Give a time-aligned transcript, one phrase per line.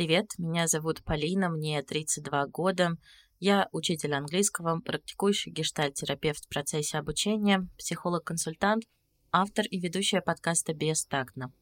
[0.00, 2.96] Привет, меня зовут Полина, мне 32 года.
[3.38, 8.84] Я учитель английского, практикующий гештальт-терапевт в процессе обучения, психолог-консультант,
[9.30, 11.52] автор и ведущая подкаста «Бестактно».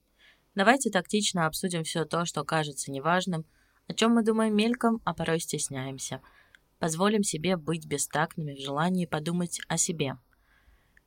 [0.54, 3.45] Давайте тактично обсудим все то, что кажется неважным,
[3.89, 6.20] о чем мы думаем мельком, а порой стесняемся.
[6.79, 10.16] Позволим себе быть бестактными в желании подумать о себе.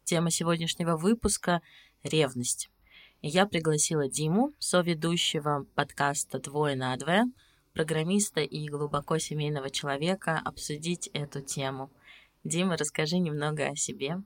[0.03, 1.61] Тема сегодняшнего выпуска–
[2.03, 2.69] ревность.
[3.23, 7.25] Я пригласила Диму, соведущего подкаста «Двое на двое»,
[7.71, 11.91] программиста и глубоко семейного человека, обсудить эту тему.
[12.43, 14.23] Дима, расскажи немного о себе.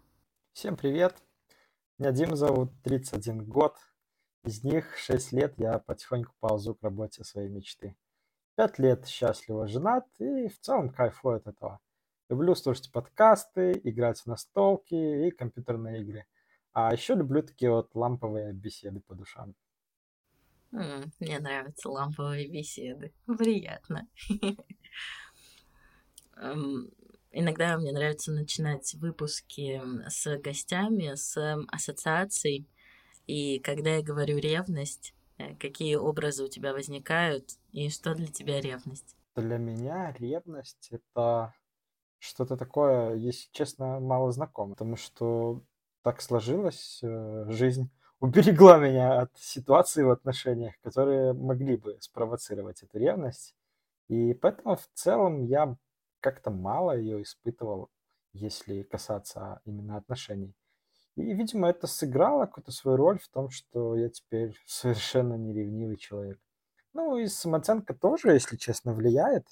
[0.53, 1.13] Всем привет.
[1.97, 3.75] Меня Дима зовут, 31 год.
[4.45, 7.97] Из них 6 лет я потихоньку ползу к работе своей мечты.
[8.55, 11.81] 5 лет счастливо женат и в целом кайфую от этого.
[12.29, 14.95] Люблю слушать подкасты, играть в настолки
[15.27, 16.25] и компьютерные игры–
[16.75, 19.55] а еще люблю такие вот ламповые беседы по душам.
[20.71, 23.13] мне нравятся ламповые беседы.
[23.25, 24.09] Приятно.
[26.35, 26.91] Эм,
[27.31, 31.37] иногда мне нравится начинать выпуски с гостями, с
[31.71, 32.67] ассоциацией.
[33.25, 38.59] И когда я говорю ревность, э, какие образы у тебя возникают и что для тебя
[38.59, 39.15] ревность?
[39.37, 41.53] Для меня ревность это
[42.19, 45.63] что-то такое, если честно, мало знакомо, потому что
[46.05, 47.89] так сложилось, э, жизнь
[48.19, 53.55] уберегла меня от ситуаций в отношениях, которые могли бы спровоцировать эту ревность.
[54.07, 55.75] И поэтому в целом я
[56.19, 57.89] как-то мало ее испытывал,
[58.33, 60.53] если касаться именно отношений.
[61.15, 65.97] И, видимо, это сыграло какую-то свою роль в том, что я теперь совершенно не ревнивый
[65.97, 66.39] человек.
[66.93, 69.47] Ну и самооценка тоже, если честно, влияет.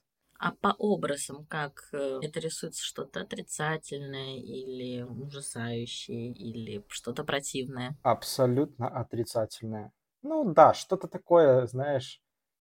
[0.45, 1.88] А по образам как?
[1.94, 7.95] Э, это рисуется что-то отрицательное или ужасающее, или что-то противное?
[8.03, 9.94] Абсолютно отрицательное.
[10.22, 12.22] Ну да, что-то такое, знаешь,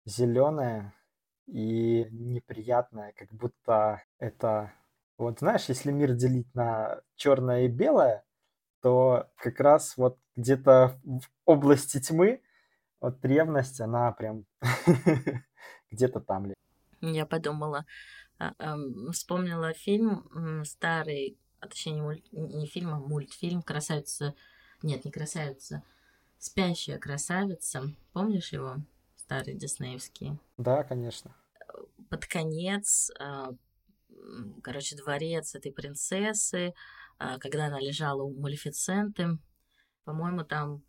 [0.06, 0.94] зеленое
[1.48, 4.72] и неприятное, как будто это...
[5.18, 8.24] Вот знаешь, если мир делить на черное и белое,
[8.82, 12.42] то как раз вот где-то в области тьмы
[13.02, 14.46] вот ревность, она прям
[15.92, 16.46] где-то там
[17.02, 17.86] я подумала,
[18.38, 18.54] а,
[19.12, 24.36] вспомнила фильм старый, а точнее не, мульт, не фильм, а мультфильм «Красавица...»
[24.84, 25.84] Нет, не «Красавица»,
[26.38, 27.84] «Спящая красавица».
[28.14, 28.78] Помнишь его?
[29.16, 30.38] Старый диснеевский.
[30.58, 31.36] Да, конечно.
[32.10, 33.54] Под конец, а,
[34.62, 36.74] короче, дворец этой принцессы,
[37.18, 39.40] когда она лежала у Малефиценты,
[40.04, 40.84] по-моему, там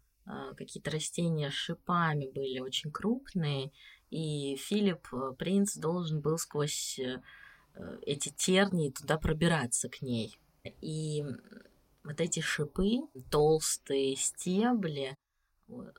[0.57, 3.71] какие-то растения с шипами были очень крупные,
[4.11, 7.23] и Филипп, э, принц, должен был сквозь э,
[7.75, 10.39] э, эти тернии туда пробираться к ней.
[10.81, 11.25] И
[12.05, 13.01] вот эти шипы,
[13.31, 15.17] толстые стебли,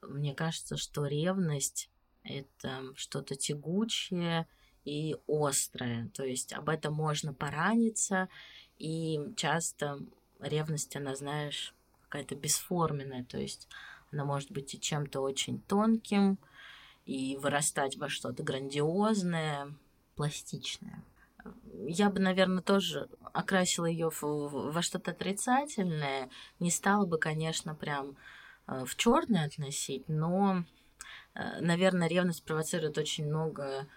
[0.01, 1.89] мне кажется, что ревность—
[2.23, 4.47] это что-то тягучее
[4.85, 6.09] и острое.
[6.13, 8.29] То есть об этом можно пораниться,
[8.77, 9.99] и часто
[10.39, 11.73] ревность, она, знаешь,
[12.03, 13.67] какая-то бесформенная, то есть
[14.12, 16.38] она может быть и чем-то очень тонким,
[17.06, 19.73] и вырастать во что-то грандиозное,
[20.16, 21.03] пластичное.
[21.88, 26.29] Я бы, наверное, тоже окрасила ее во что-то отрицательное.
[26.59, 28.17] Не стала бы, конечно, прям
[28.67, 30.66] э, в черное относить, но,
[31.35, 33.88] э, наверное, ревность провоцирует очень много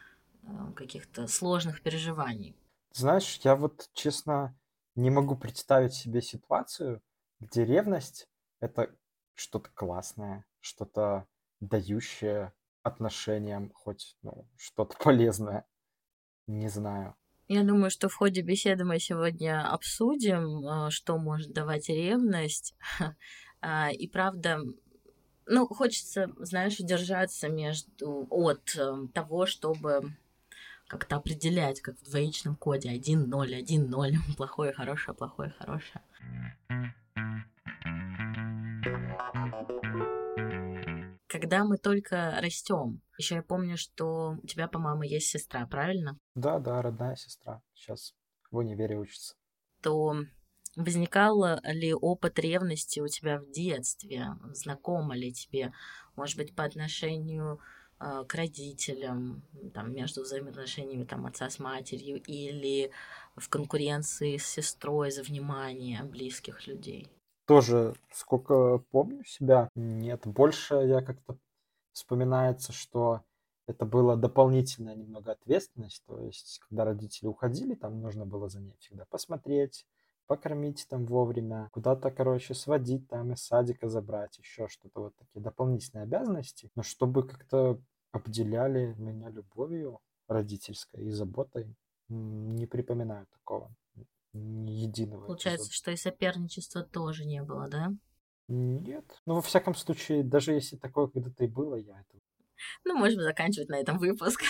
[0.43, 2.55] э, каких-то сложных переживаний.
[2.93, 4.57] Знаешь, я вот, честно,
[4.95, 7.03] не могу представить себе ситуацию,
[7.41, 8.29] где ревность—
[8.61, 8.95] это
[9.41, 11.27] что-то классное, что-то
[11.61, 12.53] дающее
[12.83, 15.67] отношениям хоть ну, что-то полезное.
[16.47, 17.17] Не знаю.
[17.49, 22.75] Я думаю, что в ходе беседы мы сегодня обсудим, а, что может давать ревность.
[23.63, 24.59] А, и правда,
[25.45, 30.17] ну, хочется, знаешь, удержаться между от эм, того, чтобы
[30.87, 36.03] как-то определять, как в двоичном коде 1-0, 1-0, плохое, хорошее, плохое, хорошее.
[41.41, 43.01] Когда мы только растем.
[43.19, 46.19] Еще я помню, что у тебя, по-моему, есть сестра, правильно?
[46.35, 47.63] Да, да, родная сестра.
[47.75, 48.15] Сейчас
[48.51, 49.37] в универе учится.
[49.83, 50.17] То
[50.77, 54.37] возникал ли опыт ревности у тебя в детстве?
[54.53, 55.73] Знакомо ли тебе,
[56.15, 57.59] может быть, по отношению
[57.99, 62.91] э, к родителям, там, между взаимоотношениями там, отца с матерью или
[63.37, 67.11] в конкуренции с сестрой за внимание близких людей?
[67.51, 71.37] Тоже, сколько помню себя, нет, больше я как-то
[71.91, 73.23] вспоминается, что
[73.67, 78.77] это была дополнительная немного ответственность, то есть, когда родители уходили, там нужно было за ней
[78.79, 79.85] всегда посмотреть,
[80.29, 86.05] покормить там вовремя, куда-то, короче, сводить там из садика забрать, еще что-то, вот такие дополнительные
[86.05, 86.71] обязанности.
[86.77, 87.81] Но чтобы как-то
[88.13, 89.99] обделяли меня любовью
[90.29, 91.75] родительской и заботой.
[92.09, 93.75] Не припоминаю такого
[94.33, 95.77] ни единого Получается, эпизода.
[95.77, 97.93] что и соперничества тоже не было, да?
[98.49, 99.05] Нет.
[99.27, 102.19] Ну, во всяком случае, даже если такое когда-то и было, я это...
[102.85, 104.43] Ну, можем заканчивать на этом выпуск.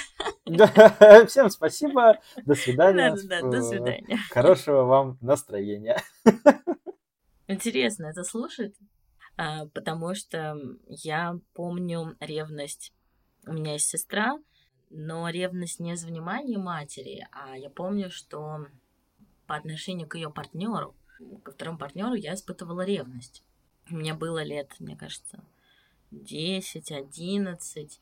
[0.46, 0.66] Да,
[1.26, 3.14] всем спасибо, до свидания.
[3.14, 4.18] Да-да-да, до э, свидания.
[4.30, 6.02] Хорошего вам настроения.
[7.46, 8.74] Интересно это слушать,
[9.36, 10.56] а, потому что
[10.86, 12.92] я помню ревность.
[13.46, 14.38] У меня есть сестра,
[14.88, 18.66] но ревность не из внимания матери, а я помню, что
[19.50, 20.94] по отношению к ее партнеру,
[21.42, 23.42] ко второму партнеру я испытывала ревность.
[23.88, 25.42] Мне было лет, мне кажется,
[26.12, 28.00] 10, 11,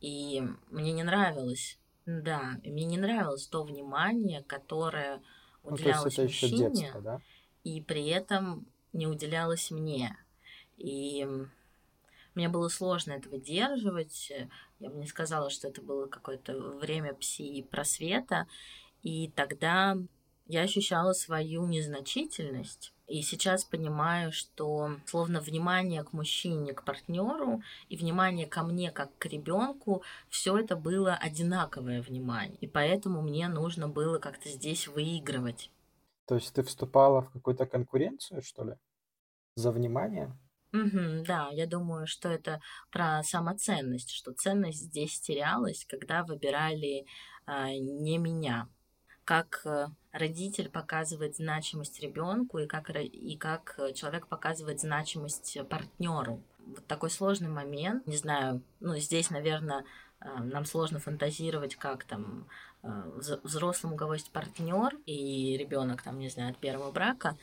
[0.00, 5.20] и мне не нравилось, да, мне не нравилось то внимание, которое
[5.62, 7.20] Ну, уделялось еще мужчине, детство, да?
[7.64, 10.16] и при этом не уделялось мне.
[10.78, 11.28] И
[12.34, 14.32] мне было сложно это выдерживать.
[14.78, 18.46] Я бы не сказала, что это было какое-то время пси-просвета.
[19.02, 19.98] И тогда
[20.48, 22.92] я ощущала свою незначительность.
[23.06, 29.16] И сейчас понимаю, что словно внимание к мужчине, к партнеру и внимание ко мне как
[29.16, 32.56] к ребенку, все это было одинаковое внимание.
[32.60, 35.70] И поэтому мне нужно было как-то здесь выигрывать.
[36.26, 38.74] То есть ты вступала в какую-то конкуренцию, что ли?
[39.54, 40.36] За внимание?
[40.72, 42.60] Мгм, да, я думаю, что это
[42.90, 47.06] про самоценность, что ценность здесь терялась, когда выбирали
[47.46, 48.68] а, не меня.
[49.28, 56.42] Как э, родитель показывает значимость ребенку и как, и как э, человек показывает значимость партнеру.
[56.66, 58.06] Вот такой сложный момент.
[58.06, 59.84] Не знаю, ну здесь, наверное,
[60.20, 62.48] нам сложно фантазировать, как там
[62.82, 62.88] э,
[63.18, 67.36] вз- взрослому, у кого есть партнер и ребенок, там, не знаю, от первого брака.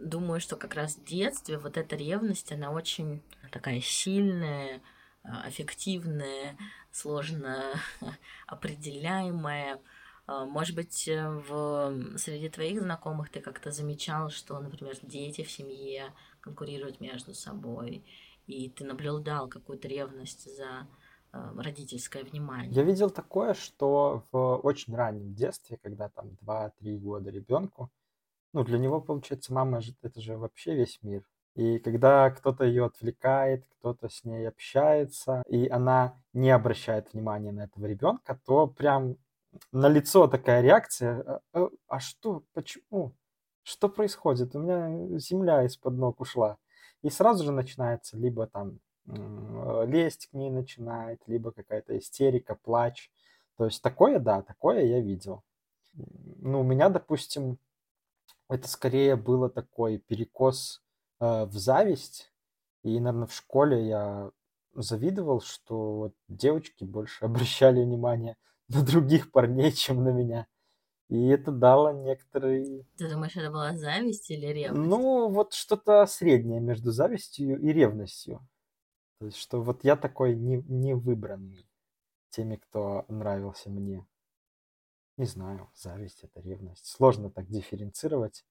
[0.00, 3.22] Думаю, что как раз в детстве вот эта ревность, она очень
[3.52, 4.80] такая сильная,
[5.22, 6.56] э, аффективная,
[6.90, 7.62] сложно
[8.48, 9.78] определяемая.
[10.26, 15.50] А, Может быть, э, в, среди твоих знакомых ты как-то замечал, что, например, дети в
[15.50, 18.04] семье конкурируют между собой,
[18.46, 20.88] и ты наблюдал какую-то ревность за
[21.32, 22.72] э, родительское внимание.
[22.72, 27.90] Я видел такое, что в очень раннем детстве, когда там 2-3 года ребенку,
[28.54, 31.22] ну, для него, получается, мама же, это же вообще весь мир.
[31.54, 37.64] И когда кто-то ее отвлекает, кто-то с ней общается, и она не обращает внимания на
[37.64, 39.16] этого ребенка, то прям
[39.72, 41.22] на лицо такая реакция.
[41.22, 42.44] «А, а, а что?
[42.52, 43.12] Почему?
[43.62, 44.54] Что происходит?
[44.54, 46.58] У меня земля из-под ног ушла.
[47.02, 53.10] И сразу же начинается либо там лезть к ней начинает, либо какая-то истерика, плач.
[53.56, 55.42] То есть такое, да, такое я видел.
[55.92, 57.58] Ну, у меня, допустим,
[58.48, 60.82] это скорее было такой перекос
[61.20, 62.32] э, в зависть.
[62.82, 64.30] И, наверное, в школе я
[64.74, 68.36] завидовал, что вот девочки больше обращали внимание
[68.68, 70.46] на других парней, чем на меня.
[71.08, 74.88] И это дало некоторый, Ты думаешь, это была зависть или ревность?
[74.88, 78.46] ну, вот что-то среднее между завистью и ревностью.
[79.18, 81.66] То есть, что вот я такой не, не выбранный
[82.30, 84.06] теми, кто нравился мне.
[85.16, 86.86] Не знаю, зависть это ревность.
[86.86, 88.44] Сложно так дифференцировать.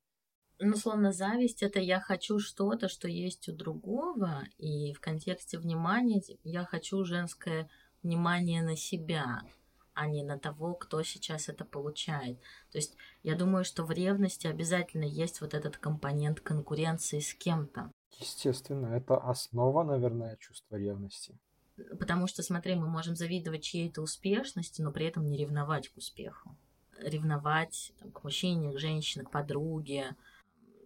[0.59, 6.21] Ну, словно зависть это я хочу что-то, что есть у другого, и в контексте внимания
[6.21, 7.69] типа, я хочу женское
[8.01, 9.41] внимание на себя,
[9.93, 12.39] а не на того, кто сейчас это получает.
[12.71, 17.91] То есть я думаю, что в ревности обязательно есть вот этот компонент конкуренции с кем-то.
[18.19, 21.37] Естественно, это основа, наверное, чувства ревности.
[21.99, 26.55] Потому что, смотри, мы можем завидовать чьей-то успешности, но при этом не ревновать к успеху.
[26.99, 30.15] Ревновать там, к мужчине, к женщине, к подруге.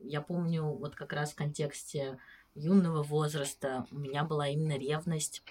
[0.01, 2.17] Я помню, вот как раз в контексте
[2.55, 5.43] юного возраста у меня была именно ревность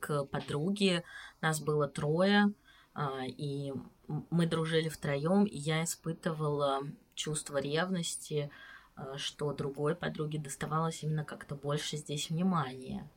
[0.00, 1.04] к подруге.
[1.40, 2.52] Нас было трое,
[2.94, 3.72] а, и
[4.06, 6.82] мы дружили втроем, и я испытывала
[7.14, 8.50] чувство ревности,
[8.94, 13.08] а, что другой подруге доставалось именно как-то больше здесь внимания.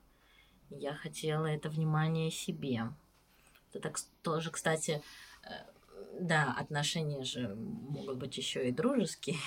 [0.69, 2.91] Я хотела это внимание себе.
[3.69, 5.01] Это так тоже, кстати,
[5.43, 5.49] э,
[6.19, 9.37] да, отношения же могут быть еще и дружеские.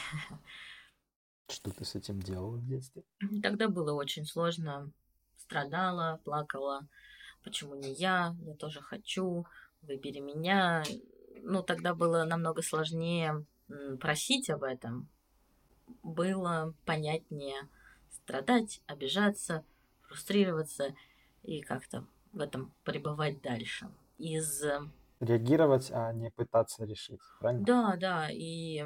[1.48, 3.02] Что ты с этим делал в детстве?
[3.42, 4.92] Тогда было очень сложно.
[5.50, 6.86] Страдала, плакала.
[7.42, 8.36] Почему не я?
[8.42, 9.46] Я тоже хочу.
[9.82, 10.84] Выбери меня.
[11.42, 13.44] Ну, тогда было намного сложнее
[13.98, 15.08] просить об этом.
[16.04, 17.68] Было понятнее
[18.12, 19.64] страдать, обижаться,
[20.02, 20.94] фрустрироваться
[21.42, 23.90] и как-то в этом пребывать дальше.
[24.18, 24.82] Из э,
[25.18, 27.64] Реагировать, а не пытаться решить, правильно?
[27.64, 28.84] Да, да, и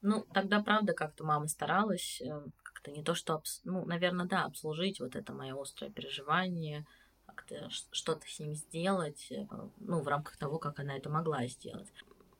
[0.00, 2.40] ну тогда правда как-то мама старалась э,
[2.82, 6.84] как-то не то что, обс- ну, наверное, да, обслужить вот это мое острое переживание,
[7.26, 9.46] как-то что-то с ним сделать, э,
[9.78, 11.88] ну, в рамках того, как она это могла сделать.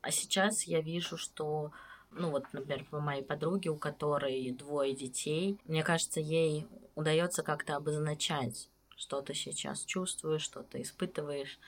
[0.00, 1.70] А сейчас я вижу, что
[2.10, 7.76] ну вот, например, по моей подруге, у которой двое детей, мне кажется, ей удается как-то
[7.76, 11.58] обозначать, что ты сейчас чувствуешь, что ты испытываешь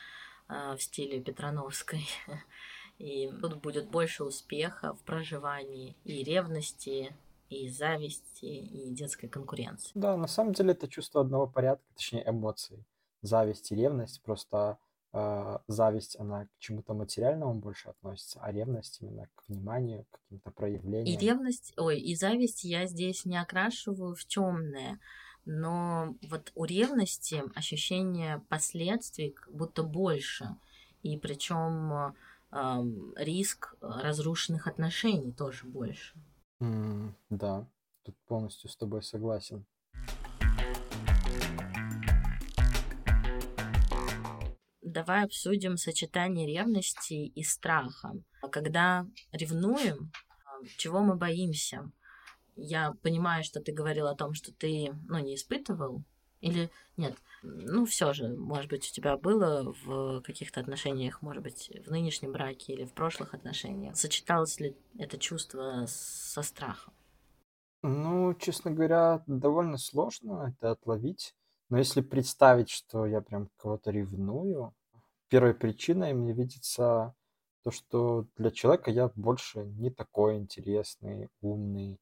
[0.48, 2.06] э, в стиле Петрановской.
[2.98, 7.16] И тут будет больше успеха в проживании и ревности,
[7.50, 9.92] и зависти, и детской конкуренции.
[9.94, 12.84] Да, на самом деле это чувство одного порядка, точнее эмоций.
[13.22, 14.78] Зависть и ревность просто
[15.12, 20.50] э, зависть, она к чему-то материальному больше относится, а ревность именно к вниманию, к каким-то
[20.50, 21.18] проявлениям.
[21.18, 24.98] И ревность, ой, и зависть я здесь не окрашиваю в темное,
[25.44, 30.56] но вот у ревности ощущение последствий как будто больше,
[31.02, 32.14] и причем
[32.50, 32.84] э,
[33.16, 36.14] риск разрушенных отношений тоже больше.
[36.64, 37.66] Mm, да,
[38.04, 39.66] тут полностью с тобой согласен.
[44.94, 48.12] давай обсудим сочетание ревности и страха.
[48.52, 50.12] Когда ревнуем,
[50.78, 51.90] чего мы боимся?
[52.56, 56.04] Я понимаю, что ты говорил о том, что ты, ну, не испытывал,
[56.44, 57.16] или нет?
[57.42, 62.32] Ну, все же, может быть, у тебя было в каких-то отношениях, может быть, в нынешнем
[62.32, 63.96] браке или в прошлых отношениях.
[63.96, 66.94] Сочеталось ли это чувство со страхом?
[67.82, 71.34] Ну, честно говоря, довольно сложно это отловить.
[71.70, 74.74] Но если представить, что я прям кого-то ревную,
[75.28, 77.14] первой причиной мне видится
[77.62, 81.98] то, что для человека я больше не такой интересный, умный,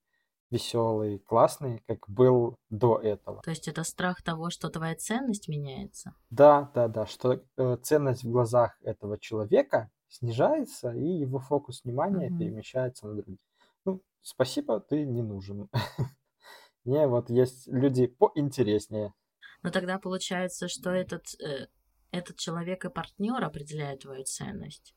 [0.52, 3.42] веселый, классный, как был до этого.
[3.42, 6.14] То есть это страх того, что твоя ценность меняется?
[6.30, 12.28] Да, да, да, что э, ценность в глазах этого человека снижается, и его фокус внимания
[12.28, 12.38] mm-hmm.
[12.38, 13.38] перемещается на других.
[13.84, 15.68] Ну, спасибо, ты не нужен.
[16.84, 19.14] Мне вот есть люди поинтереснее.
[19.62, 21.68] Но тогда получается, что этот э,
[22.12, 24.94] этот человек и партнер определяет твою ценность,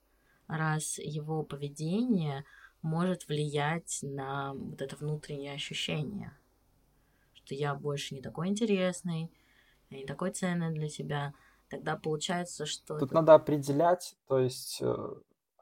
[0.48, 2.44] раз его поведение
[2.86, 6.38] может влиять на вот это внутреннее ощущение,
[7.34, 9.32] что я больше не такой интересный,
[9.90, 11.34] я не такой ценный для тебя,
[11.68, 12.98] тогда получается, что...
[13.00, 13.16] Тут это...
[13.16, 14.96] надо определять, то есть э,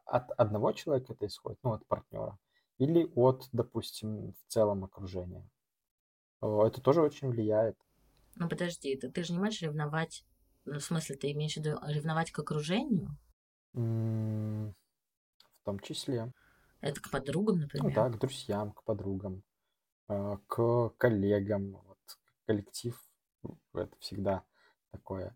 [0.05, 2.37] от одного человека это исходит, ну, от партнера,
[2.77, 5.49] или от, допустим, в целом окружения.
[6.41, 7.77] Это тоже очень влияет.
[8.35, 10.25] Ну подожди, ты, ты же не можешь ревновать
[10.65, 13.17] ну, в смысле, ты имеешь в виду ревновать к окружению?
[13.73, 14.73] В
[15.63, 16.31] том числе.
[16.83, 17.89] Это к подругам, ну например?
[17.89, 19.41] Ну да, к друзьям, к подругам,
[20.09, 21.71] а, к коллегам.
[21.71, 23.01] Вот, коллектив—
[23.73, 24.43] это всегда
[24.91, 25.33] такое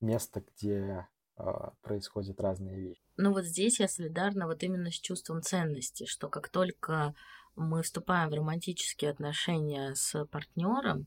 [0.00, 3.02] место, где а, происходят разные вещи.
[3.16, 7.14] Ну вот здесь я солидарна вот именно с чувством ценности, что как только
[7.54, 11.06] мы вступаем в романтические отношения с партнером,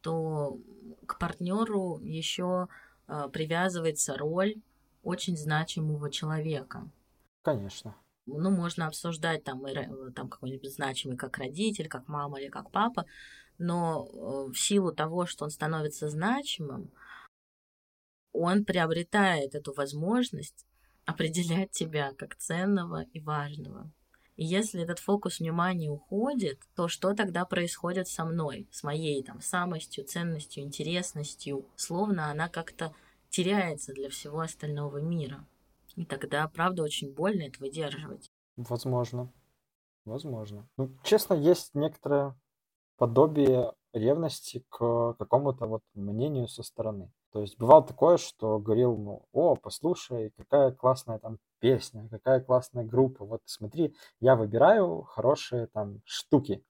[0.00, 0.58] то
[1.06, 2.68] к партнеру еще
[3.06, 4.56] а, привязывается роль
[5.02, 6.88] очень значимого человека.
[7.42, 7.94] Конечно.
[8.36, 13.06] Ну, можно обсуждать там, и, там какой-нибудь значимый как родитель, как мама или как папа,
[13.58, 16.90] но э, в силу того, что он становится значимым,
[18.32, 20.66] он приобретает эту возможность
[21.06, 23.90] определять тебя как ценного и важного.
[24.36, 29.40] И если этот фокус внимания уходит, то что тогда происходит со мной, с моей там
[29.40, 31.66] самостью, ценностью, интересностью?
[31.74, 32.94] Словно она как-то
[33.30, 35.44] теряется для всего остального мира.
[35.98, 38.30] И тогда, правда, очень больно это выдерживать.
[38.56, 39.32] Возможно.
[40.04, 40.68] Возможно.
[40.76, 42.38] Ну, честно, есть некоторое
[42.98, 47.10] подобие ревности к какому-то вот мнению со стороны.
[47.32, 52.84] То есть бывало такое, что говорил, ну, о, послушай, какая классная там песня, какая классная
[52.84, 56.64] группа, вот смотри, я выбираю хорошие там штуки.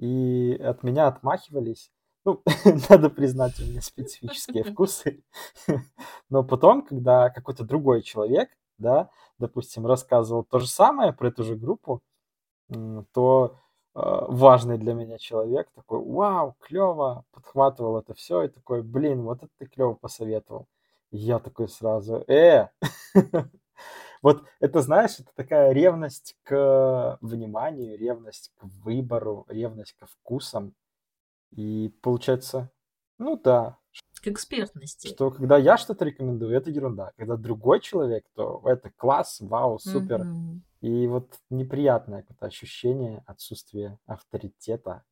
[0.00, 1.92] И от меня отмахивались,
[2.26, 2.42] ну,
[2.90, 5.22] надо признать, у меня специфические вкусы.
[6.28, 11.54] Но потом, когда какой-то другой человек, да, допустим, рассказывал то же самое про эту же
[11.54, 12.02] группу,
[13.12, 13.56] то
[13.94, 19.38] а, важный для меня человек такой, вау, клево, подхватывал это все и такой, блин, вот
[19.44, 20.66] это ты клево посоветовал.
[21.12, 22.68] И я такой сразу, э,
[24.22, 30.74] вот это, знаешь, это такая ревность к вниманию, ревность к выбору, ревность к вкусам.
[31.56, 32.70] И получается,
[33.18, 33.78] ну да.
[34.22, 35.08] К экспертности.
[35.08, 37.12] Что когда я что-то рекомендую, это ерунда.
[37.16, 40.22] Когда другой человек, то это класс, вау, супер.
[40.22, 40.60] Mm-hmm.
[40.82, 45.04] И вот неприятное какое-то ощущение отсутствия авторитета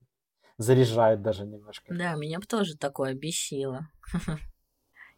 [0.59, 1.95] заряжает даже немножко.
[1.95, 3.89] Да, меня бы тоже такое бесило.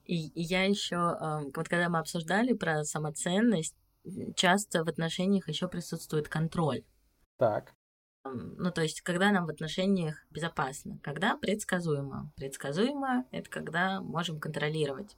[0.05, 1.19] И, и я еще,
[1.53, 3.75] вот когда мы обсуждали про самоценность,
[4.37, 6.85] часто в отношениях еще присутствует контроль.
[7.39, 7.75] Так.
[8.33, 12.31] Ну, то есть, когда нам в отношениях безопасно, когда предсказуемо.
[12.37, 15.17] Предсказуемо— это когда можем контролировать,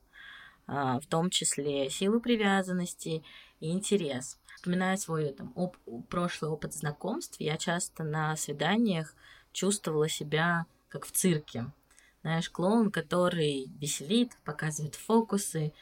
[0.66, 3.22] а, в том числе силу привязанности
[3.60, 4.38] и интерес.
[4.56, 5.76] Вспоминая свой там, оп-
[6.08, 9.14] прошлый опыт знакомств, я часто на свиданиях
[9.52, 11.66] чувствовала себя как в цирке.
[12.22, 15.72] Знаешь, клоун, который веселит, показывает фокусы,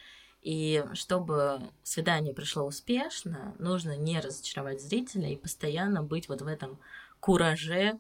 [0.42, 6.78] и чтобы свидание прошло успешно, нужно не разочаровать зрителя и постоянно быть вот в этом
[7.26, 7.99] кураже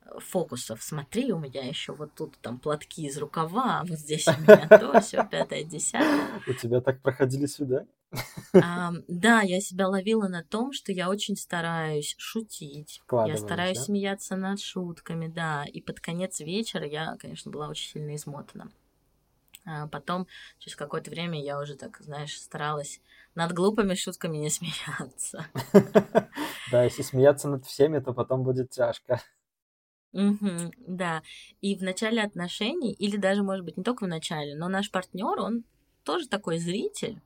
[0.00, 0.82] э, фокусов.
[0.82, 4.66] Смотри, у меня еще вот тут там платки из рукава, а вот здесь у меня
[4.68, 6.40] то, все, пятое, десятое.
[6.48, 7.88] У тебя так проходили свидания?
[8.54, 13.02] А, да, я себя ловила на том, что я очень стараюсь шутить.
[13.12, 13.84] Я стараюсь да?
[13.84, 15.64] смеяться над шутками, да.
[15.64, 18.70] И под конец вечера я, конечно, была очень сильно измотана.
[19.66, 20.26] А потом,
[20.58, 23.00] через какое-то время, я уже так, знаешь, старалась
[23.34, 25.46] над глупыми шутками не смеяться.
[26.72, 29.20] Да, если смеяться над всеми, то потом будет тяжко.
[30.12, 31.22] Угу, да.
[31.60, 35.40] И в начале отношений, или даже, может быть, не только в начале, но наш партнер,
[35.40, 35.64] он
[36.04, 37.20] тоже такой зритель,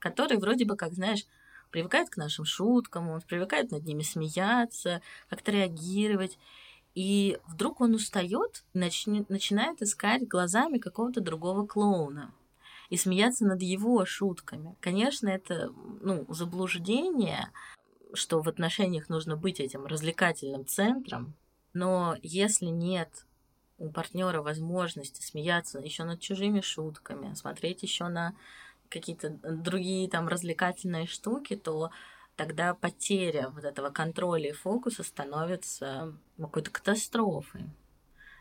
[0.00, 1.24] который вроде бы, как знаешь,
[1.70, 6.38] привыкает к нашим шуткам, он привыкает над ними смеяться, как-то реагировать.
[6.96, 12.32] И вдруг он устает и начинает искать глазами какого-то другого клоуна
[12.88, 14.74] и смеяться над его шутками.
[14.80, 17.50] Конечно, это ну, заблуждение,
[18.14, 21.34] что в отношениях нужно быть этим развлекательным центром,
[21.74, 23.26] но если нет
[23.76, 28.34] у партнера возможности смеяться еще над чужими шутками, смотреть еще на
[28.88, 31.90] какие-то другие там развлекательные штуки, то
[32.36, 37.64] тогда потеря вот этого контроля и фокуса становится какой-то катастрофой.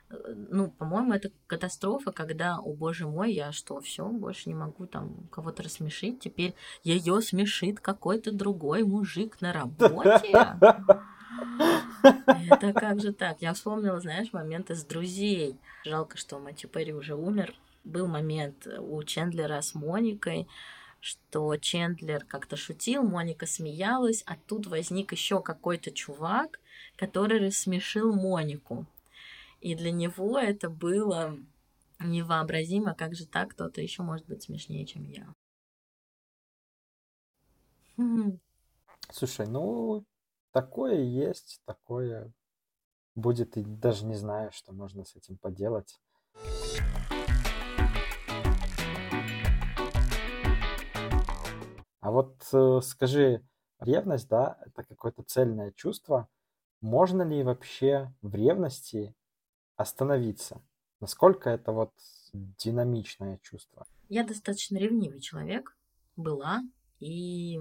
[0.10, 5.28] Ну, по-моему, это катастрофа, когда, о боже мой, я что, все, больше не могу там
[5.32, 10.32] кого-то рассмешить, теперь ее смешит какой-то другой мужик на работе.
[12.50, 13.42] Это как же так?
[13.42, 15.58] Я вспомнила, знаешь, моменты с друзей.
[15.84, 17.56] Жалко, что Мэтью Перри уже умер.
[17.84, 20.48] Был момент у Чендлера с Моникой,
[21.06, 26.60] что Чендлер как-то шутил, Моника смеялась, а тут возник еще какой-то чувак,
[26.96, 28.88] который рассмешил Монику.
[29.62, 31.38] И для него это было
[32.00, 35.32] невообразимо, как же так кто-то еще может быть смешнее, чем я.
[39.12, 40.04] Слушай, ну,
[40.54, 42.34] такое есть, такое
[43.14, 46.00] будет, и даже не знаю, что можно с этим поделать.
[52.06, 53.42] А вот э, скажи,
[53.80, 56.30] ревность, да, это какое-то цельное чувство.
[56.80, 59.16] Можно ли вообще в ревности
[59.76, 60.62] остановиться?
[61.00, 61.94] Насколько это вот
[62.32, 63.88] динамичное чувство?
[64.08, 65.76] Я достаточно ревнивый человек,
[66.16, 66.62] была,
[67.00, 67.60] и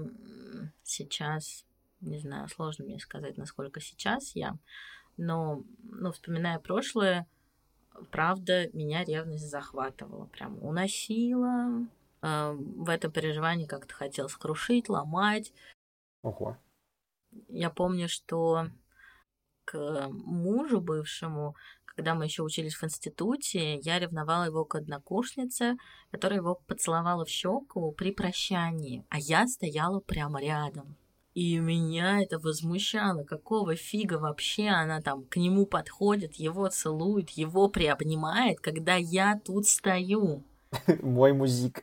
[0.83, 1.65] сейчас,
[2.03, 4.59] не знаю, сложно мне сказать, насколько сейчас я,
[5.17, 7.27] но, ну, вспоминая прошлое,
[8.11, 11.87] правда, меня ревность захватывала, прям уносила,
[12.25, 15.53] в этом переживании как-то хотел скрушить, ломать.
[16.23, 16.57] Ого.
[17.49, 18.69] Я помню, что
[19.65, 25.77] к мужу бывшему, когда мы еще учились в институте, я ревновала его к однокурснице,
[26.11, 30.97] которая его поцеловала в щеку при прощании, а я стояла прямо рядом.
[31.35, 33.25] И меня это возмущало.
[33.25, 39.67] Какого фига вообще она там к нему подходит, его целует, его приобнимает, когда я тут
[39.67, 40.45] стою?
[41.03, 41.83] Мой музик.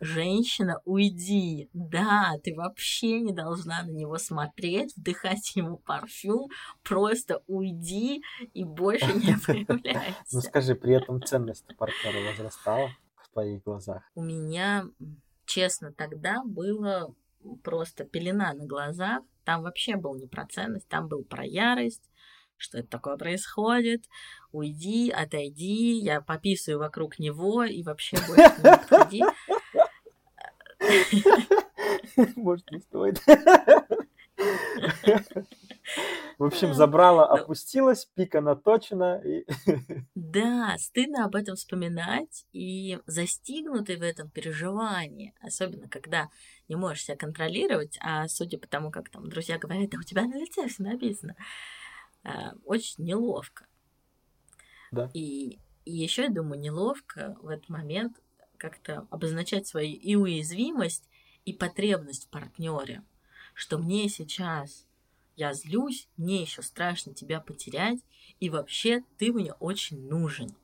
[0.00, 1.68] Женщина, уйди.
[1.72, 6.48] Да, ты вообще не должна на него смотреть, вдыхать ему парфюм.
[6.82, 8.22] Просто уйди
[8.54, 10.16] и больше не появляйся.
[10.32, 14.02] Ну скажи, при этом ценность партнера возрастала в твоих глазах?
[14.14, 14.86] У меня,
[15.44, 17.14] честно, тогда было
[17.62, 19.22] просто пелена на глазах.
[19.44, 22.09] Там вообще был не про ценность, там был про ярость,
[22.60, 24.04] что это такое происходит,
[24.52, 29.22] уйди, отойди, я пописываю вокруг него и вообще больше не подходи.
[32.36, 33.20] Может, не стоит.
[36.38, 37.42] В общем, забрала, ну.
[37.42, 39.20] опустилась, пика наточена.
[39.22, 39.44] И...
[40.14, 46.30] Да, стыдно об этом вспоминать и застигнутый в этом переживании, особенно когда
[46.68, 50.22] не можешь себя контролировать, а судя по тому, как там друзья говорят, да у тебя
[50.22, 51.36] на лице все написано,
[52.64, 53.66] очень неловко.
[54.90, 55.10] Да.
[55.14, 58.20] И, и еще, я думаю, неловко в этот момент
[58.56, 61.08] как-то обозначать свою и уязвимость,
[61.44, 63.02] и потребность в партнере,
[63.54, 64.86] что мне сейчас
[65.36, 68.00] я злюсь, мне еще страшно тебя потерять,
[68.40, 70.54] и вообще ты мне очень нужен.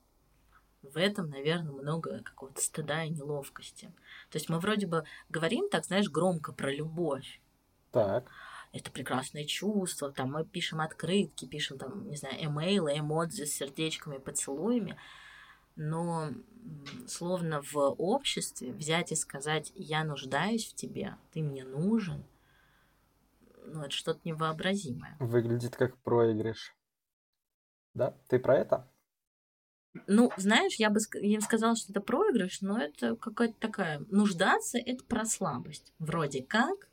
[0.82, 3.92] В этом, наверное, много какого-то стыда и неловкости.
[4.30, 7.40] То есть мы вроде бы говорим так, знаешь, громко про любовь.
[7.90, 8.30] Так.
[8.76, 14.18] Это прекрасное чувство, там мы пишем открытки, пишем там, не знаю, эмейлы, эмодзи с сердечками,
[14.18, 14.96] поцелуями,
[15.76, 16.30] но
[17.06, 22.24] словно в обществе взять и сказать «я нуждаюсь в тебе, ты мне нужен»,
[23.66, 25.16] ну, это что-то невообразимое.
[25.18, 26.74] Выглядит как проигрыш.
[27.94, 28.16] Да?
[28.28, 28.88] Ты про это?
[30.06, 34.04] Ну, знаешь, я бы я бы сказала, что это проигрыш, но это какая-то такая...
[34.10, 35.92] Нуждаться— это про слабость.
[35.98, 36.88] Вроде как,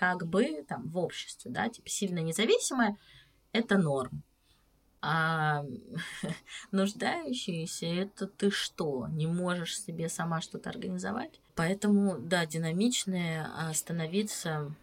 [0.00, 2.96] как бы там в обществе, да, типа сильно независимая—
[3.52, 4.22] это норм.
[5.02, 5.62] А
[6.72, 11.38] нуждающиеся— это ты что, не можешь себе сама что-то организовать?
[11.54, 14.74] Поэтому, да, динамичные, а становиться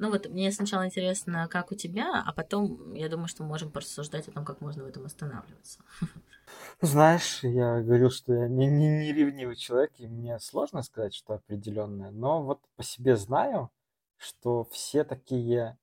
[0.00, 3.72] ну вот мне сначала интересно, как у тебя, а потом я думаю, что мы можем
[3.72, 5.80] порассуждать о том, как можно в этом останавливаться.
[6.80, 11.34] Знаешь, я говорил, что я не, не, не ревнивый человек, и мне сложно сказать, что
[11.34, 13.72] определенное, но вот по себе знаю,
[14.18, 15.78] что все такие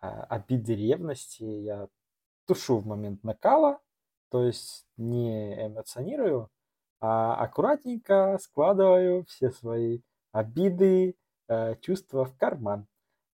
[0.00, 1.88] а, обиды ревности я
[2.46, 3.80] тушу в момент накала,
[4.30, 6.50] то есть не эмоционирую,
[7.00, 10.00] а аккуратненько складываю все свои
[10.32, 11.16] обиды,
[11.48, 12.86] э, чувства в карман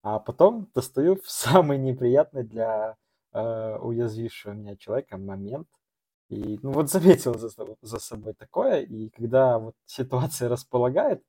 [0.05, 2.95] а потом достаю в самый неприятный для
[3.33, 5.67] э, уязвившего меня человека момент.
[6.29, 7.49] И ну вот заметил за,
[7.81, 11.23] за собой такое, и когда вот ситуация располагает,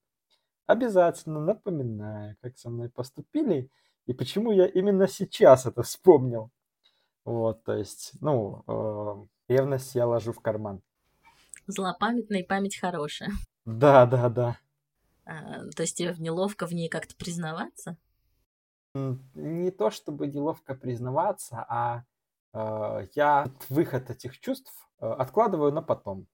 [0.66, 3.70] обязательно напоминаю, как со мной поступили,
[4.06, 6.50] и почему я именно сейчас это вспомнил.
[7.24, 10.80] Вот, то есть, ну, э, ревность я ложу в карман.
[11.66, 13.30] Злопамятная и память хорошая.
[13.64, 14.58] Да, да, да.
[15.24, 17.96] А, то есть тебе неловко в ней как-то признаваться?
[19.34, 22.04] не то чтобы неловко признаваться, а
[22.54, 26.26] э, я выход этих чувств э, откладываю на потом.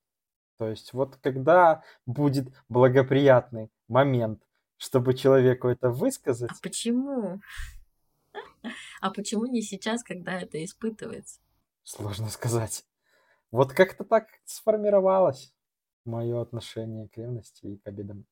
[0.58, 4.42] То есть вот когда будет благоприятный момент,
[4.76, 6.50] чтобы человеку это высказать.
[6.50, 7.40] А почему?
[9.00, 11.40] А почему не сейчас, когда это испытывается?
[11.84, 12.84] Сложно сказать.
[13.50, 15.54] Вот как-то так сформировалось
[16.04, 18.26] мое отношение к ревности и к обидам.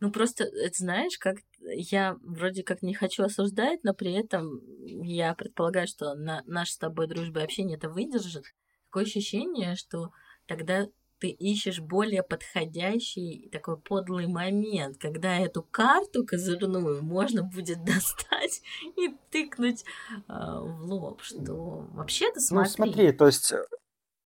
[0.00, 5.32] Ну, просто, это знаешь, как я вроде как не хочу осуждать, но при этом я
[5.34, 8.44] предполагаю, что на наша с тобой дружба и общение это выдержит.
[8.86, 10.10] Такое ощущение, что
[10.46, 10.88] тогда
[11.22, 18.60] ты ищешь более подходящий такой подлый момент, когда эту карту козырную можно будет достать
[18.96, 22.68] и тыкнуть э, в лоб, что вообще-то смотри.
[22.68, 23.64] Ну смотри, то есть э,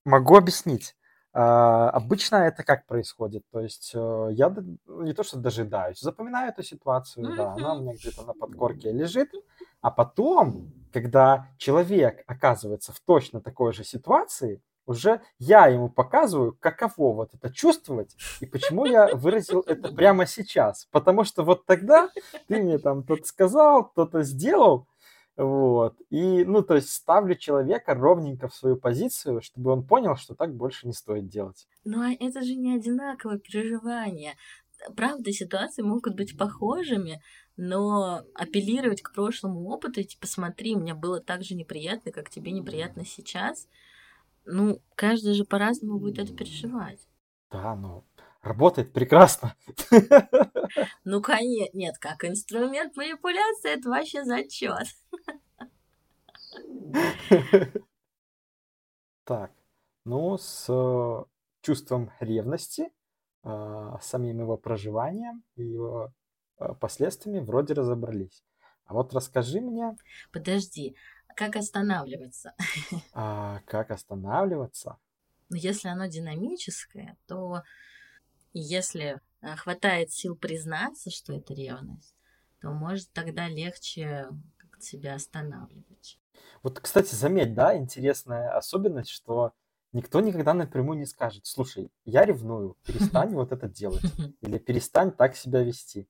[0.04, 0.96] могу объяснить.
[1.32, 3.44] А, обычно это как происходит?
[3.52, 7.82] То есть э, я ну, не то что дожидаюсь, запоминаю эту ситуацию, да, она у
[7.82, 9.30] меня где-то на подкорке лежит,
[9.80, 17.14] а потом, когда человек оказывается в точно такой же ситуации, уже я ему показываю, каково
[17.14, 20.88] вот это чувствовать и почему я выразил это прямо сейчас.
[20.90, 22.10] Потому что вот тогда
[22.48, 24.86] ты мне там тот сказал, кто-то сделал,
[25.36, 25.96] вот.
[26.10, 30.54] И, ну, то есть ставлю человека ровненько в свою позицию, чтобы он понял, что так
[30.54, 31.66] больше не стоит делать.
[31.84, 34.34] Ну, а это же не одинаковое переживание.
[34.96, 37.22] Правда, ситуации могут быть похожими,
[37.56, 43.04] но апеллировать к прошлому опыту, типа, смотри, мне было так же неприятно, как тебе неприятно
[43.04, 43.68] сейчас,
[44.50, 47.00] ну, каждый же по-разному будет это переживать.
[47.50, 48.04] Да, ну,
[48.42, 49.54] работает прекрасно.
[51.04, 54.86] Ну, конечно, нет, как инструмент манипуляции, это вообще зачет.
[59.24, 59.52] Так,
[60.04, 60.66] ну, с
[61.60, 62.90] чувством ревности,
[63.44, 66.12] э, самим его проживанием и его
[66.58, 68.42] э, последствиями вроде разобрались.
[68.86, 69.96] А вот расскажи мне...
[70.32, 70.96] Подожди,
[71.36, 72.54] как останавливаться?
[73.12, 74.98] А, как останавливаться?
[75.48, 77.62] Ну, если оно динамическое, то
[78.52, 79.20] если
[79.56, 82.14] хватает сил признаться, что это ревность,
[82.60, 84.28] то может тогда легче
[84.78, 86.18] себя останавливать.
[86.62, 89.52] Вот, кстати, заметь, да, интересная особенность, что
[89.92, 94.04] никто никогда напрямую не скажет, слушай, я ревную, перестань вот это делать,
[94.40, 96.08] или перестань так себя вести.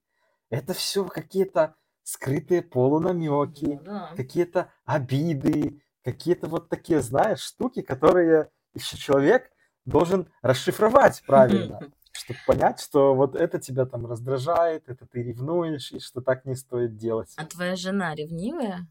[0.51, 1.77] Это все какие-то
[2.11, 4.13] скрытые полунамеки, ну, да.
[4.17, 9.53] какие-то обиды, какие-то вот такие, знаешь, штуки, которые еще человек
[9.85, 16.01] должен расшифровать правильно, чтобы понять, что вот это тебя там раздражает, это ты ревнуешь, и
[16.01, 17.33] что так не стоит делать.
[17.37, 18.89] А твоя жена ревнивая?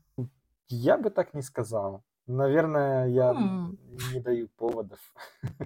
[0.70, 2.04] Я бы так не сказала.
[2.26, 3.78] Наверное, я mm.
[4.14, 5.00] не даю поводов.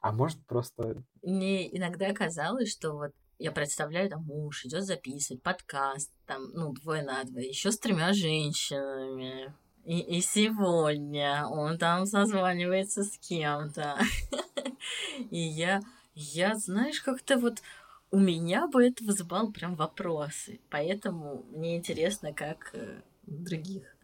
[0.00, 1.02] А может просто...
[1.22, 7.02] Мне иногда казалось, что вот я представляю, там муж идет записывать подкаст, там, ну, двое
[7.02, 9.52] на двое, еще с тремя женщинами.
[9.84, 13.98] И, и сегодня он там созванивается с кем-то.
[15.30, 15.82] И я,
[16.14, 17.62] я, знаешь, как-то вот
[18.10, 20.60] у меня бы это вызывало прям вопросы.
[20.70, 23.94] Поэтому мне интересно, как э, других.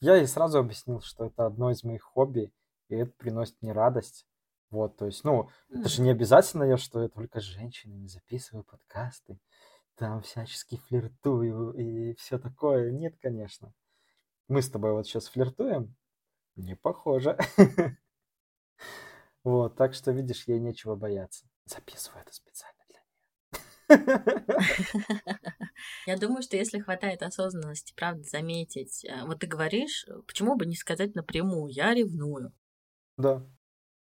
[0.00, 2.52] Я ей сразу объяснил, что это одно из моих хобби,
[2.88, 4.24] и это приносит мне радость.
[4.70, 8.64] Вот, то есть, ну, это же не обязательно я, что я только с женщинами записываю
[8.64, 9.38] подкасты,
[9.94, 12.90] там всячески флиртую и все такое.
[12.92, 13.72] Нет, конечно.
[14.46, 15.94] Мы с тобой вот сейчас флиртуем?
[16.56, 17.38] Не похоже.
[19.44, 21.48] Вот, так что, видишь, ей нечего бояться.
[21.64, 22.78] Записываю это специально.
[26.06, 30.76] Я думаю, что если хватает осознанности, правда, заметить, э, вот ты говоришь, почему бы не
[30.76, 32.52] сказать напрямую, я ревную.
[33.16, 33.46] Да.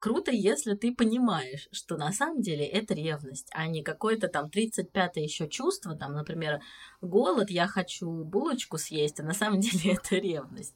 [0.04, 5.24] Круто, если ты понимаешь, что на самом деле это ревность, а не какое-то там 35-е
[5.24, 6.60] еще чувство, там, например,
[7.00, 10.76] голод, я хочу булочку съесть, а на самом деле это ревность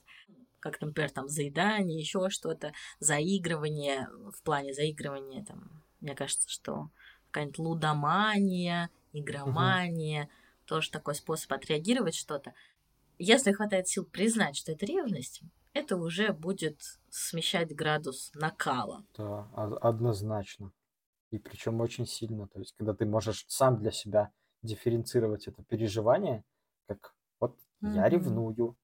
[0.60, 6.90] как, например, там заедание, еще что-то, заигрывание, в плане заигрывания, там, мне кажется, что
[7.26, 10.32] какая-нибудь лудомания, игромания, угу.
[10.68, 12.54] тоже такой способ отреагировать что-то.
[13.20, 15.42] Если хватает сил признать, что это ревность,
[15.78, 19.04] это уже будет смещать градус накала.
[19.16, 19.48] Да,
[19.82, 20.72] однозначно.
[21.32, 22.48] И причем очень сильно.
[22.48, 26.44] То есть, когда ты можешь сам для себя дифференцировать это переживание,
[26.88, 27.96] как вот mm-hmm.
[27.96, 28.78] я ревную,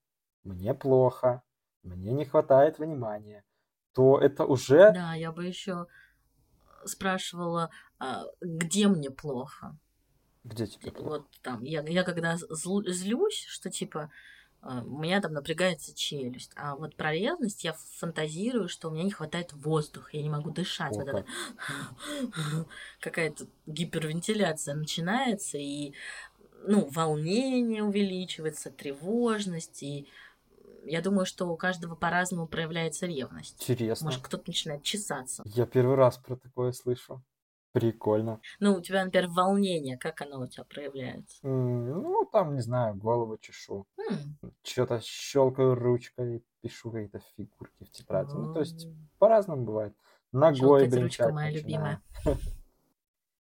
[0.44, 1.42] мне плохо,
[1.82, 3.44] мне не хватает внимания,
[3.92, 4.92] то это уже...
[4.92, 5.86] Да, я бы еще
[6.84, 9.76] спрашивала, а, где мне плохо.
[10.44, 11.08] Где тебе плохо?
[11.08, 14.10] Вот там, я, я когда злюсь, что типа а,
[14.64, 16.52] у меня там напрягается челюсть.
[16.56, 20.50] А вот про ревность я фантазирую, что у меня не хватает воздуха, я не могу
[20.50, 20.96] дышать.
[20.96, 21.24] Вот это
[23.00, 25.92] какая-то гипервентиляция начинается, и
[26.66, 30.08] ну, волнение увеличивается, тревожность, и
[30.86, 33.62] я думаю, что у каждого по-разному проявляется ревность.
[33.62, 34.06] Интересно.
[34.06, 35.42] Может, кто-то начинает чесаться.
[35.46, 37.22] Я первый раз про такое слышу.
[37.74, 38.40] Прикольно.
[38.60, 41.44] Ну, у тебя, например, волнение, как оно у тебя проявляется?
[41.44, 43.88] Mm, ну, там, не знаю, голову чешу.
[43.98, 44.52] Mm.
[44.62, 48.32] Что-то щелкаю ручкой, пишу какие-то фигурки в тетради.
[48.32, 48.86] Ну, то есть,
[49.18, 49.92] по-разному бывает.
[50.30, 52.00] Ногой Щелкать ручка моя любимая.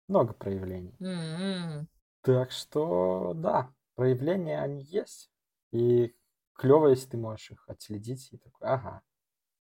[0.07, 0.95] Много проявлений.
[1.01, 1.87] Mm-hmm.
[2.21, 5.29] Так что, да, проявления они есть.
[5.73, 6.15] И
[6.53, 9.01] клево, если ты можешь их отследить и такой, ага,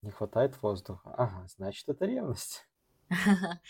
[0.01, 2.67] не хватает воздуха, ага, значит, это ревность.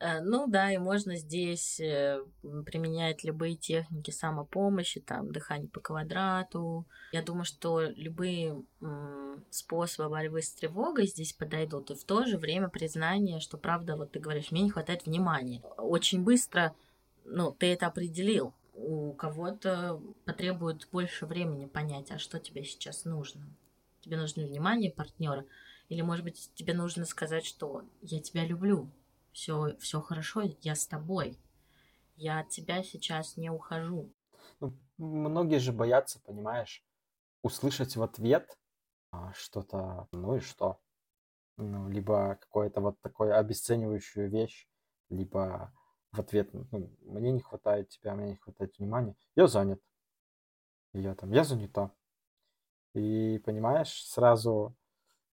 [0.00, 2.20] Э, ну да, и можно здесь э,
[2.66, 6.84] применять любые техники самопомощи, там дыхание по квадрату.
[7.12, 8.60] Я думаю, что любые
[9.50, 11.90] способы борьбы с тревогой здесь подойдут.
[11.90, 15.62] И в то же время признание, что правда, вот ты говоришь, мне не хватает внимания.
[15.78, 16.74] Очень быстро,
[17.24, 18.52] ну, ты это определил.
[18.74, 23.46] У кого-то потребует больше времени понять, а что тебе сейчас нужно.
[24.00, 25.46] Тебе нужно внимание партнера,
[25.88, 28.90] или, может быть, тебе нужно сказать, что я тебя люблю,
[29.32, 31.38] все, все хорошо, я с тобой,
[32.16, 34.12] я от тебя сейчас не ухожу.
[34.60, 36.84] Ну, многие же боятся, понимаешь,
[37.42, 38.58] услышать в ответ
[39.10, 40.80] а, что-то, ну и что?
[41.56, 44.68] Ну, либо какое-то вот такое обесценивающую вещь,
[45.08, 45.72] либо
[46.12, 49.80] в ответ, ну, мне не хватает тебя, мне не хватает внимания, я занят.
[50.92, 51.90] Я там, я занята.
[52.94, 54.76] И понимаешь, сразу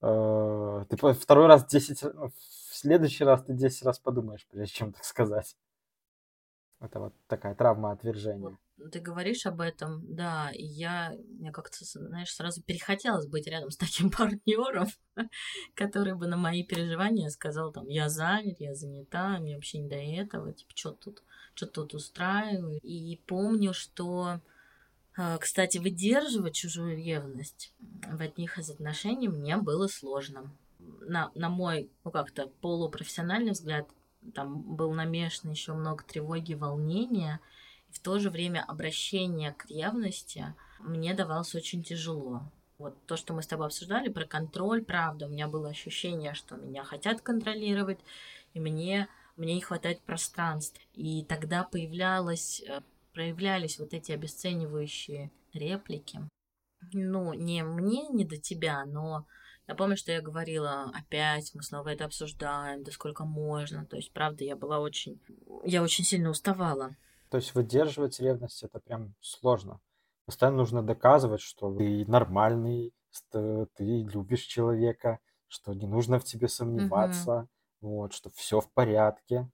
[0.01, 5.05] ты второй раз 10, ну, в следующий раз ты 10 раз подумаешь, прежде чем так
[5.05, 5.57] сказать.
[6.81, 8.57] Это вот такая травма отвержения.
[8.79, 13.71] Вот, ты говоришь об этом, да, и я, мне как-то, знаешь, сразу перехотелось быть рядом
[13.71, 14.87] с таким партнером,
[15.75, 19.97] который бы на мои переживания сказал, там, я занят, я занята, мне вообще не до
[19.97, 21.23] этого, типа, что тут,
[21.55, 22.81] что тут устраиваю.
[22.81, 24.41] И помню, что
[25.41, 30.51] кстати, выдерживать чужую ревность в одних из отношений мне было сложно.
[30.79, 33.89] На, на мой, ну как-то полупрофессиональный взгляд,
[34.35, 37.41] там был намешан еще много тревоги, волнения,
[37.89, 42.43] и в то же время обращение к ревности мне давалось очень тяжело.
[42.79, 46.57] Вот то, что мы с тобой обсуждали про контроль, правда, у меня было ощущение, что
[46.57, 47.99] меня хотят контролировать,
[48.55, 49.07] и мне,
[49.37, 50.81] мне не хватает пространства.
[50.95, 52.81] И тогда появлялась э,
[53.13, 56.21] проявлялись вот эти обесценивающие реплики.
[56.93, 59.27] Ну, не мне, не до тебя, но
[59.71, 63.87] я помню, что я говорила, опять мы снова это обсуждаем, да сколько можно.
[63.87, 65.21] То есть, правда, я была очень...
[65.65, 66.97] Я очень сильно уставала.
[67.31, 69.81] То есть выдерживать ревность это прям сложно.
[70.27, 76.49] Постоянно нужно доказывать, что ты нормальный, что ты любишь человека, что не нужно в тебе
[76.49, 77.49] сомневаться,
[77.81, 77.97] угу.
[77.97, 79.49] вот, что все в порядке.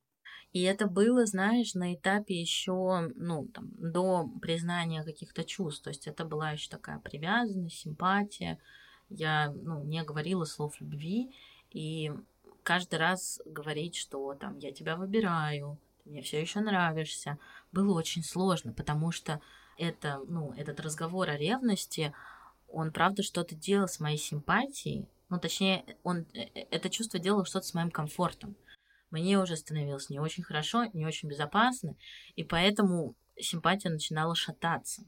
[0.57, 5.83] И это было, знаешь, на этапе еще, ну, там, до признания каких-то чувств.
[5.83, 8.59] То есть это была еще такая привязанность, симпатия.
[9.11, 11.31] Я, ну, не говорила слов любви.
[11.73, 12.11] И
[12.63, 17.37] каждый раз говорить, что там я тебя выбираю, мне все еще нравишься.
[17.71, 19.43] Было очень сложно, потому что
[19.77, 22.15] это, ну, этот разговор о ревности,
[22.67, 27.45] он правда что-то делал с моей симпатией, ну, точнее, он э, э, это чувство делало
[27.45, 28.57] что-то с моим комфортом.
[29.11, 31.97] Мне уже становилось не очень хорошо, не очень безопасно,
[32.35, 35.05] и поэтому симпатия начинала шататься.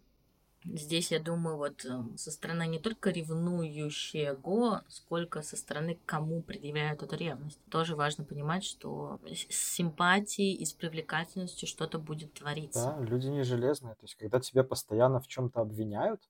[0.64, 7.02] Здесь, я думаю, вот эм, со стороны не только ревнующего, сколько со стороны, кому предъявляют
[7.02, 7.58] эту ревность.
[7.70, 12.96] Тоже важно понимать, что с симпатией и с привлекательностью что-то будет твориться.
[12.98, 13.94] Да, люди не железные.
[13.94, 16.28] То есть, когда тебя постоянно в чем-то обвиняют,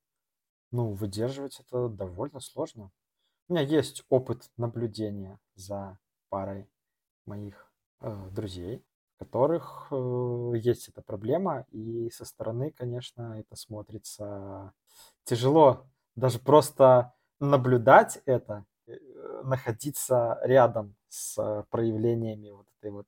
[0.70, 2.92] ну, выдерживать это довольно сложно.
[3.48, 6.68] У меня есть опыт наблюдения за парой
[7.28, 8.84] моих э, друзей
[9.18, 14.72] которых э, есть эта проблема, и со стороны, конечно, это смотрится
[15.24, 15.86] тяжело.
[16.14, 18.92] Даже просто наблюдать это, э,
[19.42, 23.06] находиться рядом с проявлениями вот этой вот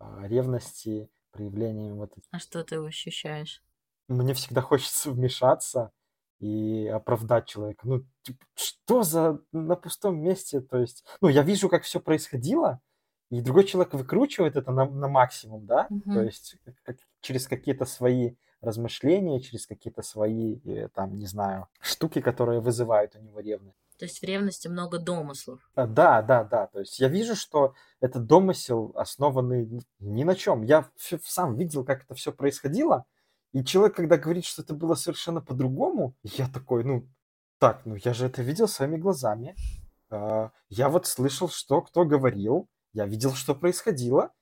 [0.00, 3.62] э, ревности, проявлениями вот А что ты ощущаешь?
[4.08, 5.92] Мне всегда хочется вмешаться
[6.40, 7.86] и оправдать человека.
[7.86, 10.60] Ну, типа, что за на пустом месте?
[10.60, 12.80] То есть, ну, я вижу, как все происходило,
[13.30, 16.12] и другой человек выкручивает это на, на максимум, да, угу.
[16.12, 22.20] то есть как, через какие-то свои размышления, через какие-то свои, э, там, не знаю, штуки,
[22.20, 23.78] которые вызывают у него ревность.
[23.98, 25.60] То есть в ревности много домыслов.
[25.74, 26.66] А, да, да, да.
[26.66, 29.68] То есть я вижу, что этот домысел основанный
[30.00, 30.62] ни на чем.
[30.62, 33.04] Я сам видел, как это все происходило.
[33.52, 37.08] И человек, когда говорит, что это было совершенно по-другому, я такой, ну,
[37.60, 39.54] так, ну я же это видел своими глазами.
[40.10, 44.32] А, я вот слышал, что кто говорил я видел, что происходило,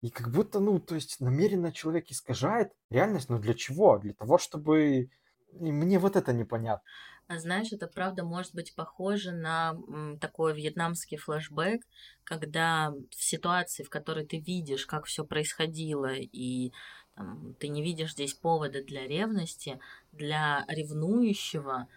[0.00, 3.98] и как будто, ну, то есть намеренно человек искажает реальность, но для чего?
[3.98, 5.10] Для того, чтобы...
[5.52, 6.88] И мне вот это непонятно.
[7.28, 9.74] А знаешь, это правда может быть похоже на
[10.20, 11.82] такой вьетнамский флешбэк,
[12.22, 16.72] когда в ситуации, в которой ты видишь, как все происходило, и
[17.16, 19.80] там, ты не видишь здесь повода для ревности,
[20.12, 21.88] для ревнующего,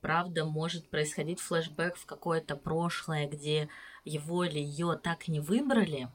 [0.00, 3.68] правда, может происходить флешбэк в какое-то прошлое, где
[4.04, 6.08] его или ее так не выбрали,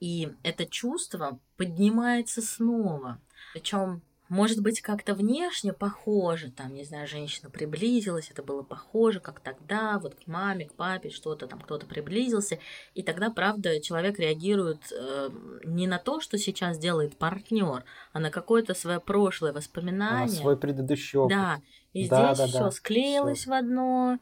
[0.00, 3.20] и это чувство поднимается снова.
[3.52, 9.40] Причем может быть как-то внешне похоже, там, не знаю, женщина приблизилась, это было похоже, как
[9.40, 12.58] тогда, вот к маме, к папе, что-то там, кто-то приблизился,
[12.94, 15.30] и тогда, правда, человек реагирует э,
[15.64, 20.38] не на то, что сейчас делает партнер, а на какое-то свое прошлое воспоминание.
[20.38, 21.36] А свой предыдущий опыт.
[21.36, 21.60] Да,
[21.92, 22.70] и да, здесь да, все да.
[22.70, 23.50] склеилось всё.
[23.50, 24.18] в одно,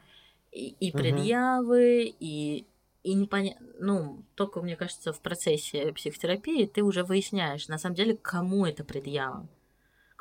[0.51, 2.17] и, и предъявы, угу.
[2.19, 2.65] и
[3.05, 8.17] и непонятно, ну, только, мне кажется, в процессе психотерапии ты уже выясняешь, на самом деле,
[8.17, 9.47] кому это предъява.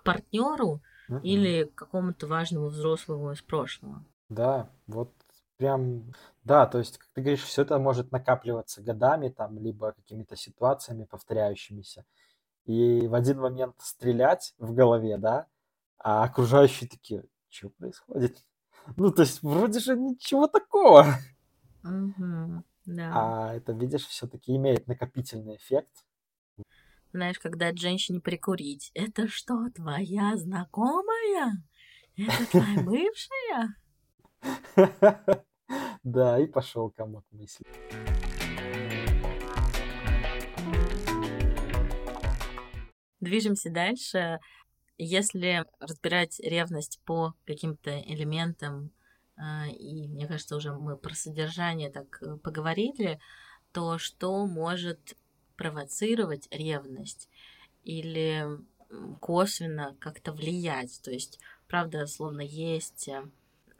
[0.04, 1.20] Партнеру uh-huh.
[1.22, 4.04] или к какому-то важному взрослому из прошлого.
[4.28, 5.12] Да, вот
[5.56, 6.12] прям,
[6.42, 11.04] да, то есть, как ты говоришь, все это может накапливаться годами, там, либо какими-то ситуациями
[11.04, 12.04] повторяющимися.
[12.64, 15.46] И в один момент стрелять в голове, да,
[15.98, 18.36] а окружающие такие, что происходит?
[18.98, 21.06] Ну, то есть, вроде же ничего такого.
[21.84, 22.62] Угу.
[22.84, 23.12] Да.
[23.14, 26.04] А это, видишь, все-таки имеет накопительный эффект.
[27.14, 31.62] Знаешь, когда женщине прикурить, это что, твоя знакомая?
[32.16, 33.76] Это твоя бывшая?
[36.02, 37.64] Да, и пошел комок мысли.
[43.20, 44.40] Движемся дальше.
[44.98, 48.90] Если разбирать ревность по каким-то элементам
[49.36, 53.20] а, и мне кажется, уже мы про содержание так э, поговорили,
[53.72, 55.16] то что может
[55.56, 57.28] провоцировать ревность
[57.84, 58.46] или
[59.20, 61.00] косвенно как-то влиять.
[61.02, 61.38] То есть,
[61.68, 63.24] правда, словно есть э,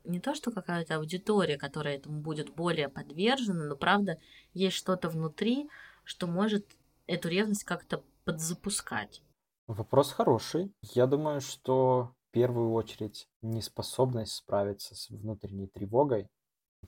[0.05, 4.19] не то, что какая-то аудитория, которая этому будет более подвержена, но правда
[4.53, 5.69] есть что-то внутри,
[6.05, 6.67] что может
[7.07, 9.23] эту ревность как-то подзапускать.
[9.67, 10.73] Вопрос хороший.
[10.83, 16.29] Я думаю, что первую очередь неспособность справиться с внутренней тревогой.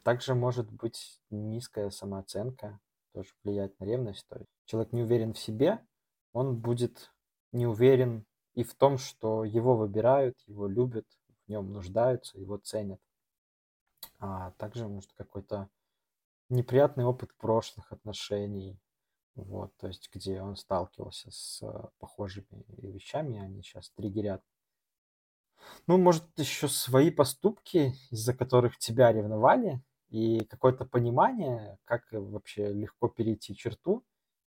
[0.03, 2.81] Также может быть низкая самооценка,
[3.17, 4.27] тоже влиять на ревность.
[4.29, 5.81] То есть человек не уверен в себе,
[6.33, 7.13] он будет
[7.53, 11.07] не уверен и в том, что его выбирают, его любят,
[11.47, 13.01] в нем нуждаются, его ценят.
[14.19, 15.71] А также, может, какой-то
[16.51, 18.79] неприятный опыт прошлых отношений,
[19.35, 21.63] вот, то есть где он сталкивался с
[21.99, 24.43] похожими вещами, они сейчас триггерят
[25.87, 33.09] ну, может, еще свои поступки, из-за которых тебя ревновали, и какое-то понимание, как вообще легко
[33.09, 34.05] перейти черту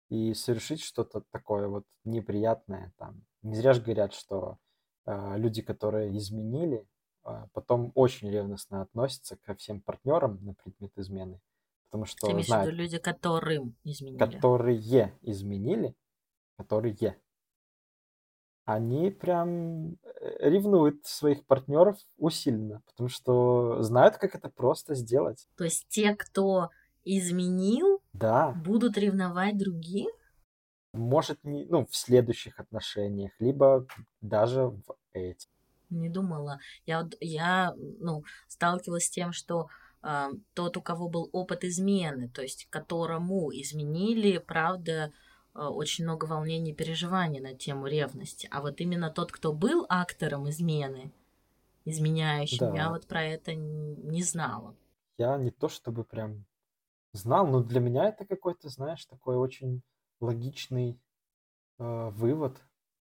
[0.09, 2.93] и совершить что-то такое вот неприятное.
[2.97, 3.23] Там.
[3.41, 4.57] Не зря же говорят, что
[5.05, 6.87] э, люди, которые изменили,
[7.25, 11.39] э, потом очень ревностно относятся ко всем партнерам на предмет измены.
[11.85, 14.17] Потому что Ты имеешь виду люди, которым изменили?
[14.17, 15.95] Которые изменили,
[16.57, 16.93] которые
[18.65, 19.95] они прям э,
[20.49, 25.47] ревнуют своих партнеров усиленно, потому что знают, как это просто сделать.
[25.55, 26.69] То есть те, кто
[27.03, 28.51] изменил, да.
[28.51, 30.09] будут ревновать других?
[30.93, 33.85] Может, не, ну, в следующих отношениях, либо
[34.21, 35.49] даже в этих.
[35.91, 36.59] Не думала.
[36.87, 39.67] Я, я ну, сталкивалась с тем, что
[40.01, 45.11] э, тот, у кого был опыт измены, то есть которому изменили, правда,
[45.55, 48.47] очень много волнений и переживаний на тему ревности.
[48.51, 51.11] А вот именно тот, кто был актором измены,
[51.85, 52.75] изменяющим, да.
[52.75, 54.75] я вот про это не знала.
[55.17, 56.45] Я не то чтобы прям
[57.13, 59.81] знал, но для меня это какой-то, знаешь, такой очень
[60.19, 60.99] логичный
[61.79, 62.61] э, вывод,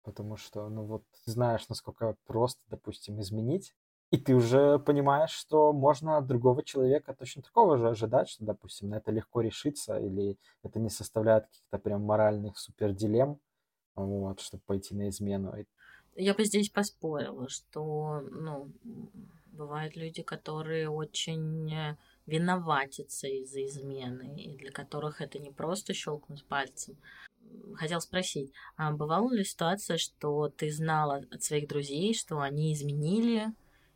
[0.03, 3.75] потому что, ну вот, знаешь, насколько просто, допустим, изменить,
[4.11, 8.89] и ты уже понимаешь, что можно от другого человека точно такого же ожидать, что, допустим,
[8.89, 13.39] на это легко решиться, или это не составляет каких-то прям моральных супердилемм,
[13.97, 15.55] вот, чтобы пойти на измену.
[16.17, 18.73] Я бы здесь поспорила, что, ну,
[19.53, 21.97] бывают люди, которые очень э,
[22.27, 26.97] виноватятся из-за измены, и для которых это не просто щелкнуть пальцем.
[27.75, 33.53] Хотел спросить, а бывала ли ситуация, что ты знала от своих друзей, что они изменили,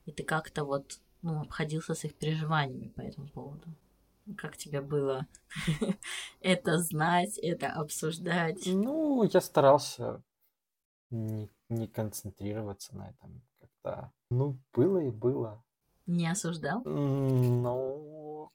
[0.06, 3.68] и ты как-то вот ну, обходился с их переживаниями по этому поводу?
[4.36, 5.26] Как тебе было
[6.40, 8.66] это знать, это обсуждать?
[8.66, 10.22] Ну, я старался
[11.10, 14.12] не, не концентрироваться на этом как-то.
[14.30, 15.62] Ну, было и было.
[16.06, 16.82] Не осуждал?
[16.84, 18.50] Ну,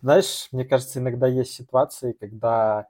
[0.00, 2.88] знаешь, мне кажется, иногда есть ситуации, когда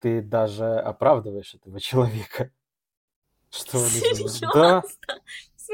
[0.00, 2.50] ты даже оправдываешь этого человека.
[3.50, 3.88] Что он?
[4.52, 4.82] Да.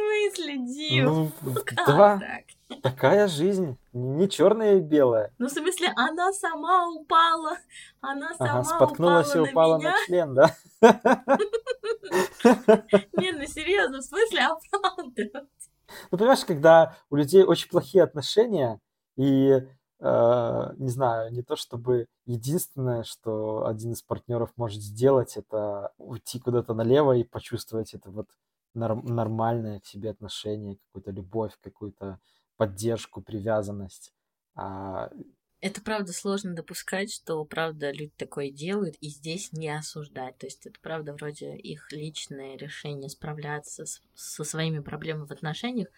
[0.01, 1.05] Смысле, Дим?
[1.05, 1.55] Ну, ну
[1.86, 2.18] да.
[2.18, 2.82] Так?
[2.82, 3.76] Такая жизнь.
[3.92, 5.32] Не черная и белая.
[5.38, 7.59] Ну, в смысле, она сама упала.
[8.01, 9.90] Она сама ага, споткнулась упала и упала на, меня?
[9.90, 10.57] на член, да?
[13.18, 15.48] Не, ну серьезно, в смысле оправдывать?
[16.11, 18.78] Ну, понимаешь, когда у людей очень плохие отношения,
[19.16, 19.66] и,
[19.98, 26.38] э, не знаю, не то чтобы единственное, что один из партнеров может сделать, это уйти
[26.38, 28.28] куда-то налево и почувствовать это вот
[28.74, 32.20] нормальное к себе отношение, какую-то любовь, какую-то
[32.56, 34.12] поддержку, привязанность.
[34.54, 35.10] А
[35.60, 40.38] это правда сложно допускать, что правда люди такое делают, и здесь не осуждать.
[40.38, 45.88] То есть это правда вроде их личное решение справляться с, со своими проблемами в отношениях,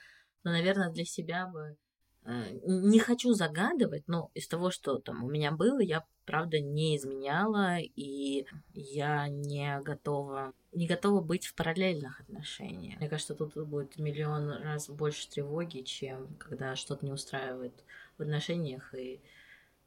[0.42, 1.76] но, наверное, для себя бы э,
[2.24, 7.78] не хочу загадывать, но из того, что там у меня было, я правда не изменяла,
[7.80, 13.00] и я не готова, не готова быть в параллельных отношениях.
[13.00, 17.84] Мне кажется, тут будет миллион раз больше тревоги, чем когда что-то не устраивает
[18.18, 19.20] в отношениях, и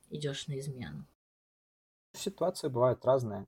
[0.09, 1.05] идешь на измену?
[2.13, 3.45] Ситуации бывают разные.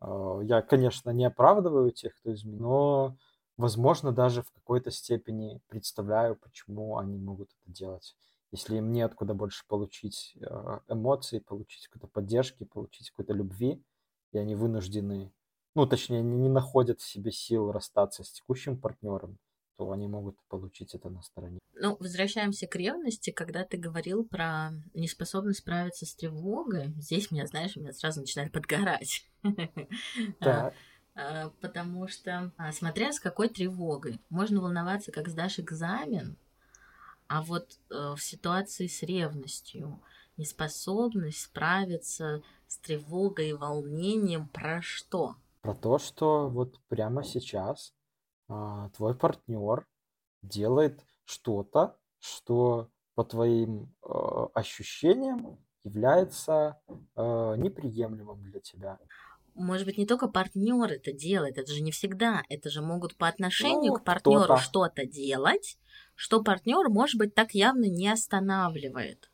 [0.00, 3.16] А, я, конечно, не оправдываю тех, кто изменил, но,
[3.60, 8.16] возможно, даже в какой-то степени представляю, почему они могут это делать.
[8.50, 13.80] Если им неоткуда больше получить а, эмоции, получить какой-то поддержки, получить какой-то любви,
[14.32, 15.32] и они вынуждены,
[15.74, 19.38] ну, точнее, они не находят в себе сил расстаться с текущим партнером,
[19.76, 21.60] то они могут получить это на стороне.
[21.74, 26.92] Ну, возвращаемся к ревности, когда ты говорил про неспособность справиться с тревогой.
[26.98, 29.26] Здесь меня, знаешь, меня сразу начинает подгорать.
[30.40, 30.74] Так.
[31.14, 36.36] А, потому что, а, смотря с какой тревогой, можно волноваться, как сдашь экзамен,
[37.28, 40.00] а вот э, в ситуации с ревностью,
[40.36, 45.36] неспособность справиться с тревогой и волнением про что?
[45.60, 47.94] Про то, что вот прямо сейчас
[48.48, 49.86] а, твой партнер
[50.42, 54.08] делает что-то, что по твоим э,
[54.54, 58.98] ощущениям является э, неприемлемым для тебя.
[59.54, 62.42] Может быть, не только партнер это делает, это же не всегда.
[62.48, 65.78] Это же могут по отношению ну, к партнеру что-то делать,
[66.14, 69.30] что партнер, может быть, так явно не останавливает.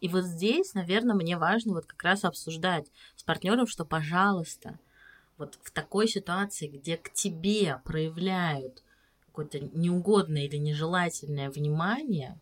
[0.00, 2.86] И вот здесь, наверное, мне важно вот как раз обсуждать
[3.16, 4.78] с партнером, что, пожалуйста,
[5.36, 8.82] вот в такой ситуации, где к тебе проявляют
[9.26, 12.40] какое-то неугодное или нежелательное внимание,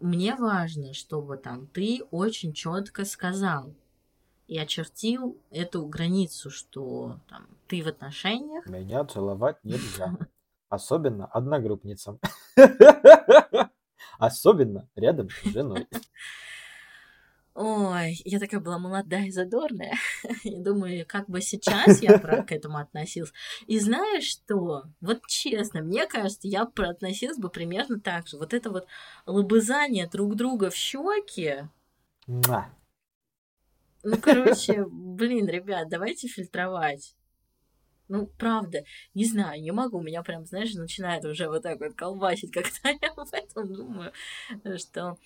[0.00, 3.74] мне важно, чтобы там ты очень четко сказал
[4.48, 8.66] и очертил эту границу, что там ты в отношениях.
[8.66, 10.16] Меня целовать нельзя.
[10.68, 12.18] Особенно одногруппницам.
[14.18, 15.86] Особенно рядом с женой.
[17.54, 19.94] Ой, я такая была молодая и задорная.
[20.44, 23.32] Я думаю, как бы сейчас я к этому относилась.
[23.66, 24.84] И знаешь что?
[25.00, 28.38] Вот честно, мне кажется, я относилась бы примерно так же.
[28.38, 28.86] Вот это вот
[29.26, 31.68] лобызание друг друга в щеки.
[34.10, 37.14] Ну, короче, блин, ребят, давайте фильтровать.
[38.08, 38.82] Ну, правда,
[39.12, 40.00] не знаю, не могу.
[40.00, 44.12] Меня прям, знаешь, начинает уже вот так вот колбасить, когда я об этом думаю,
[44.78, 45.18] что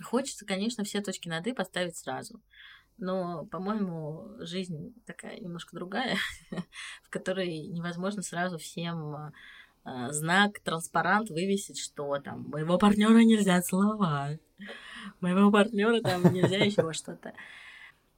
[0.00, 2.40] хочется, конечно, все точки над «и» поставить сразу.
[2.96, 6.16] Но, по-моему, жизнь такая немножко другая,
[7.02, 9.32] в которой невозможно сразу всем э,
[9.84, 14.40] знак, транспарант вывесить, что там моего партнера нельзя целовать,
[15.20, 17.32] моего партнера там нельзя еще что-то.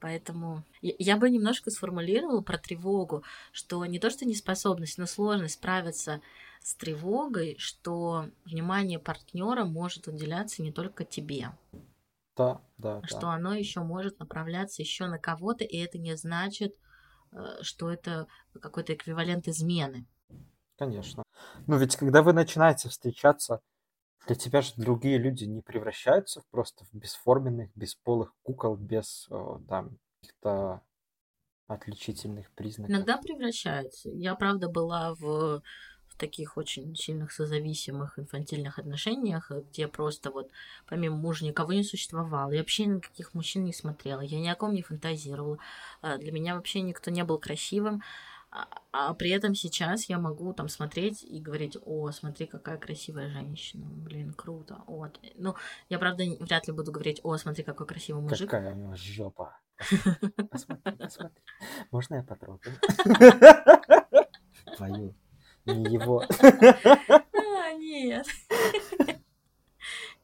[0.01, 6.21] Поэтому я бы немножко сформулировала про тревогу, что не то, что неспособность, но сложность справиться
[6.61, 11.53] с тревогой, что внимание партнера может уделяться не только тебе.
[12.37, 13.01] Да, да.
[13.07, 13.35] Что да.
[13.35, 16.75] оно еще может направляться еще на кого-то, и это не значит,
[17.33, 18.27] э, что это
[18.61, 20.07] какой-то эквивалент измены.
[20.77, 21.23] Конечно.
[21.67, 23.61] Ну ведь когда вы начинаете встречаться,
[24.27, 29.29] для тебя же другие люди не превращаются в просто в бесформенных, бесполых кукол, без
[29.69, 30.83] там каких-то
[31.67, 32.95] отличительных признаков.
[32.97, 34.11] Иногда превращаются.
[34.11, 35.63] Я, правда, была в,
[36.09, 40.51] в таких очень сильных созависимых инфантильных отношениях, где просто вот
[40.87, 42.53] помимо мужа никого не существовало.
[42.53, 45.59] Я вообще никаких мужчин не смотрела, я ни о ком не фантазировала.
[46.03, 48.03] А, для меня вообще никто не был красивым.
[48.55, 53.29] А, а при этом сейчас я могу там смотреть и говорить, о, смотри, какая красивая
[53.29, 55.19] женщина, блин, круто, вот.
[55.35, 55.57] Ну,
[55.89, 58.49] я, правда, вряд ли буду говорить, о, смотри, какой красивый мужик.
[58.49, 59.59] Какая у него жопа.
[60.51, 61.43] Посмотри, посмотри.
[61.91, 62.77] Можно я потрогаю?
[64.77, 65.17] Твою,
[65.67, 66.23] не его.
[66.23, 68.25] А, нет.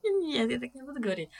[0.05, 1.31] Нет, я так не буду говорить.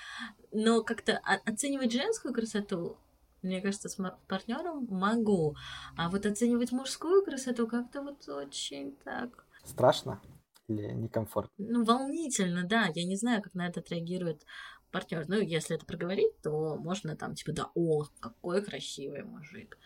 [0.51, 2.99] Но как-то оценивать женскую красоту
[3.43, 5.57] мне кажется, с партнером могу.
[5.97, 9.47] А вот оценивать мужскую красоту как-то вот очень так.
[9.65, 10.21] Страшно
[10.69, 11.53] или некомфортно?
[11.59, 12.89] Ну, волнительно, да.
[12.95, 14.45] Я не знаю, как на это отреагирует
[14.91, 15.25] партнер.
[15.29, 19.79] Ну, если это проговорить, то можно там, типа, да, о, какой красивый мужик.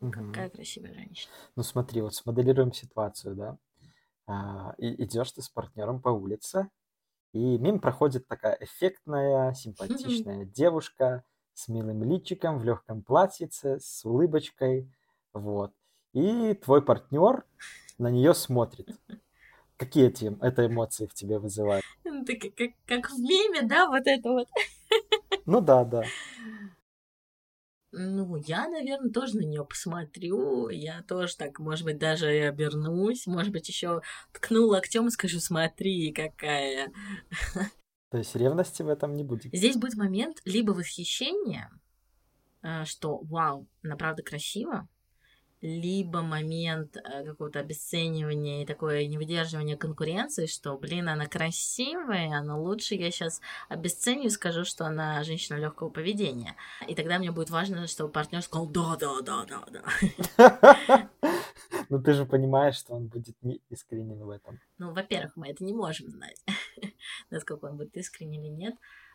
[0.00, 0.10] Угу.
[0.10, 1.32] Какая красивая женщина.
[1.56, 3.58] Ну, смотри, вот смоделируем ситуацию, да.
[4.26, 6.68] А, и идешь ты с партнером по улице,
[7.32, 14.90] и мимо проходит такая эффектная, симпатичная девушка с милым личиком, в легком платьице, с улыбочкой,
[15.32, 15.72] вот.
[16.12, 17.44] И твой партнер
[17.98, 18.88] на нее смотрит.
[19.76, 21.84] Какие эти, это эмоции в тебе вызывают?
[22.04, 24.48] Ну, ты как, как, как в меме, да, вот это вот.
[25.44, 26.04] Ну да, да.
[27.94, 30.70] Ну, я, наверное, тоже на нее посмотрю.
[30.70, 33.26] Я тоже так, может быть, даже и обернусь.
[33.26, 34.00] Может быть, еще
[34.32, 36.90] ткну локтем и скажу, смотри, какая.
[38.12, 39.54] То есть ревности в этом не будет.
[39.54, 41.70] Здесь будет момент либо восхищения,
[42.60, 44.86] э, что вау, она правда красива,
[45.62, 52.96] либо момент э, какого-то обесценивания и такое невыдерживание конкуренции, что, блин, она красивая, но лучше
[52.96, 56.56] я сейчас обесценю и скажу, что она женщина легкого поведения.
[56.88, 59.64] И тогда мне будет важно, чтобы партнер сказал да, да, да, да,
[60.36, 61.08] да.
[61.88, 64.58] Ну ты же понимаешь, что он будет не искренен в этом.
[64.78, 66.42] Ну, во-первых, мы это не можем знать,
[67.30, 68.74] насколько он будет искренен или нет.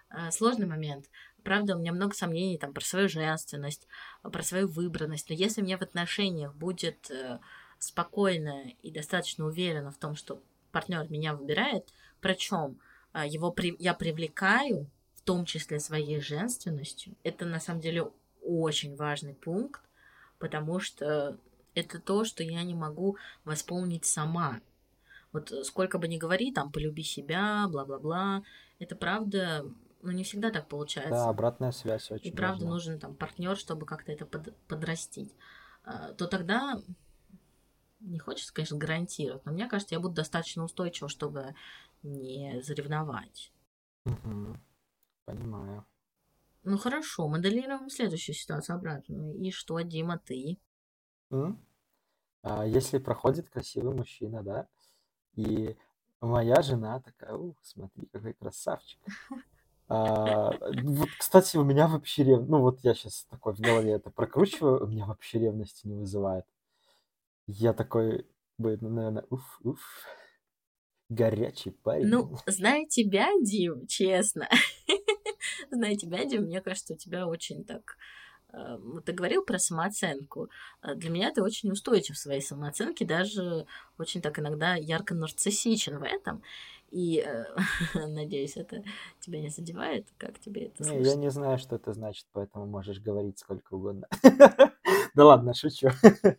[0.10, 1.06] А, сложный момент.
[1.48, 3.88] Правда, у меня много сомнений там про свою женственность,
[4.22, 5.30] про свою выбранность.
[5.30, 7.40] Но если мне в отношениях будет э,
[7.80, 10.42] спокойно и достаточно уверенно в том, что
[10.74, 11.88] партнер меня выбирает,
[12.20, 12.82] причем
[13.14, 13.78] а, его при...
[13.80, 19.80] я привлекаю, в том числе своей женственностью, это на самом деле очень важный пункт,
[20.40, 21.38] потому что
[21.76, 24.60] это то, что я не могу восполнить сама.
[25.32, 28.44] Вот сколько бы ни говори, там, полюби себя, бла-бла-бла,
[28.80, 29.66] это правда,
[30.02, 31.12] ну, не всегда так получается.
[31.12, 32.70] Да, обратная связь очень И правда важна.
[32.70, 35.34] нужен там партнер, чтобы как-то это под, подрастить.
[35.84, 36.82] А, то тогда
[38.00, 41.56] не хочется, конечно, гарантировать, но мне кажется, я буду достаточно устойчива, чтобы
[42.04, 43.52] не заревновать.
[44.06, 44.58] Угу.
[45.26, 45.86] Понимаю.
[46.64, 49.36] Ну хорошо, моделируем следующую ситуацию обратную.
[49.36, 50.58] И что, Дима, ты?
[52.44, 54.68] А, если проходит красивый мужчина, да,
[55.36, 55.76] и
[56.22, 59.00] моя жена такая, ух, смотри, какой красавчик.
[59.90, 60.52] А,
[60.84, 62.48] вот, кстати, у меня вообще рев...
[62.48, 66.46] ну вот я сейчас такой в голове это прокручиваю, у меня вообще ревности не вызывает.
[67.48, 68.28] Я такой,
[68.58, 69.80] бы, ну, наверное, уф, уф,
[71.08, 72.08] горячий парень.
[72.08, 74.50] Ну, зная тебя, Дим, честно,
[75.72, 77.98] зная тебя, Дим, мне кажется, у тебя очень так
[78.54, 80.50] Э, ты говорил про самооценку.
[80.82, 83.66] Э, для меня ты очень устойчив в своей самооценке, даже
[83.98, 86.44] очень так иногда ярко нарциссичен в этом.
[86.90, 87.46] И э,
[88.08, 88.84] надеюсь, это
[89.20, 93.00] тебя не задевает, как тебе это не, Я не знаю, что это значит, поэтому можешь
[93.00, 94.08] говорить сколько угодно.
[95.16, 95.90] Да ладно, шучу.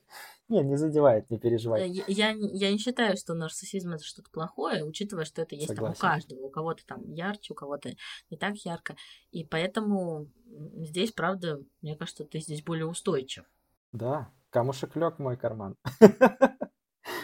[0.49, 1.91] Не, не задевает, не переживай.
[1.91, 5.91] Я, я, я не считаю, что нарциссизм это что-то плохое, учитывая, что это есть там
[5.91, 6.47] у каждого.
[6.47, 7.91] У кого-то там ярче, у кого-то
[8.31, 8.97] не так ярко.
[9.31, 10.31] И поэтому
[10.77, 13.45] здесь, правда, мне кажется, ты здесь более устойчив.
[13.93, 15.77] Да, камушек лег мой карман.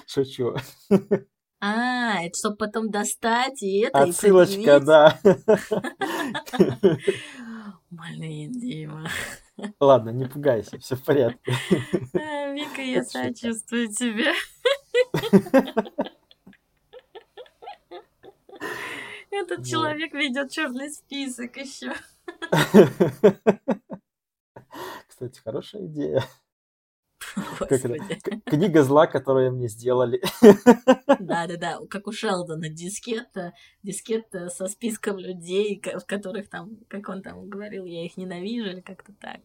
[0.07, 0.57] Шучу.
[1.67, 5.19] А, это чтобы потом достать и это Отсылочка, и да.
[7.91, 9.09] Блин, Дима.
[9.81, 11.55] Ладно, не пугайся, все в порядке.
[12.13, 14.35] А, Вика, я сочувствую тебе.
[19.31, 21.95] Этот человек ведет черный список еще.
[25.09, 26.23] Кстати, хорошая идея.
[27.35, 27.44] Как это?
[27.44, 27.44] Господи.
[27.44, 27.44] К-
[28.47, 30.23] Книга зла, которую мне сделали.
[31.21, 33.53] Да-да-да, как у Шелдона, дискетта,
[33.83, 38.81] дискетта со списком людей, в которых там, как он там говорил, я их ненавижу, или
[38.81, 39.41] как-то так.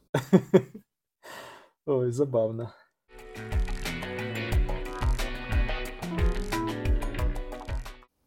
[1.86, 2.74] Ой, забавно.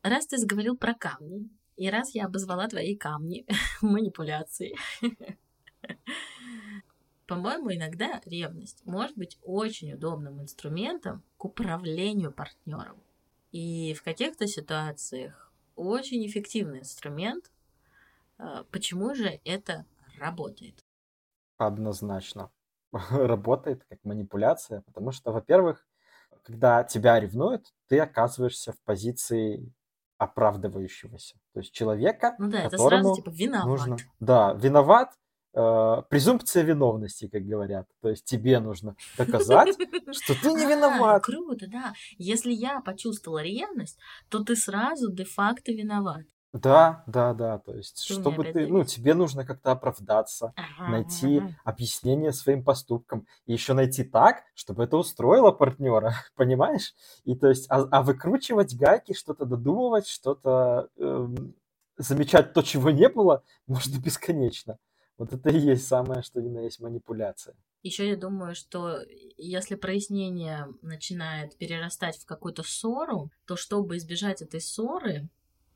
[0.03, 3.47] Раз ты заговорил про камни, и раз я обозвала твои камни
[3.83, 4.76] манипуляцией,
[7.33, 13.03] по-моему, иногда ревность может быть очень удобным инструментом к управлению партнером.
[13.53, 17.51] И в каких-то ситуациях очень эффективный инструмент.
[18.37, 19.87] А, Почему же это
[20.18, 20.85] работает?
[21.57, 22.51] Однозначно.
[22.93, 25.87] Работает как манипуляция, потому что, во-первых,
[26.43, 29.72] когда тебя ревнуют, ты оказываешься в позиции
[30.18, 31.37] оправдывающегося.
[31.55, 33.66] То есть человека, Ну да, это которому сразу типа виноват.
[33.66, 33.97] нужно...
[34.20, 35.22] Да, виноват, э,
[35.53, 37.88] презумпция виновности, как говорят.
[38.00, 39.78] То есть тебе нужно доказать,
[40.11, 41.22] что ты не А, виноват.
[41.22, 41.94] Круто, да.
[42.18, 43.98] Если я почувствовала ревность,
[44.28, 46.26] то ты сразу де-факто виноват.
[46.53, 47.59] Да, да, да.
[47.59, 51.55] То есть, Ты чтобы ты, ну, тебе нужно как-то оправдаться, найти Ага.
[51.64, 53.26] объяснение своим поступкам.
[53.46, 56.94] И еще найти так, чтобы это устроило партнера, понимаешь?
[57.24, 61.55] И то есть, а, а выкручивать гайки, что-то додумывать, что-то эм,
[61.96, 64.78] замечать то, чего не было, можно бесконечно.
[65.23, 67.55] Вот это и есть самое, что ни на есть манипуляция.
[67.85, 68.99] Еще я думаю, что
[69.37, 75.29] если прояснение начинает перерастать в какую-то ссору, то чтобы избежать этой ссоры,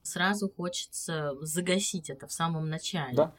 [0.02, 3.14] сразу хочется загасить это в самом начале.
[3.14, 3.34] Да.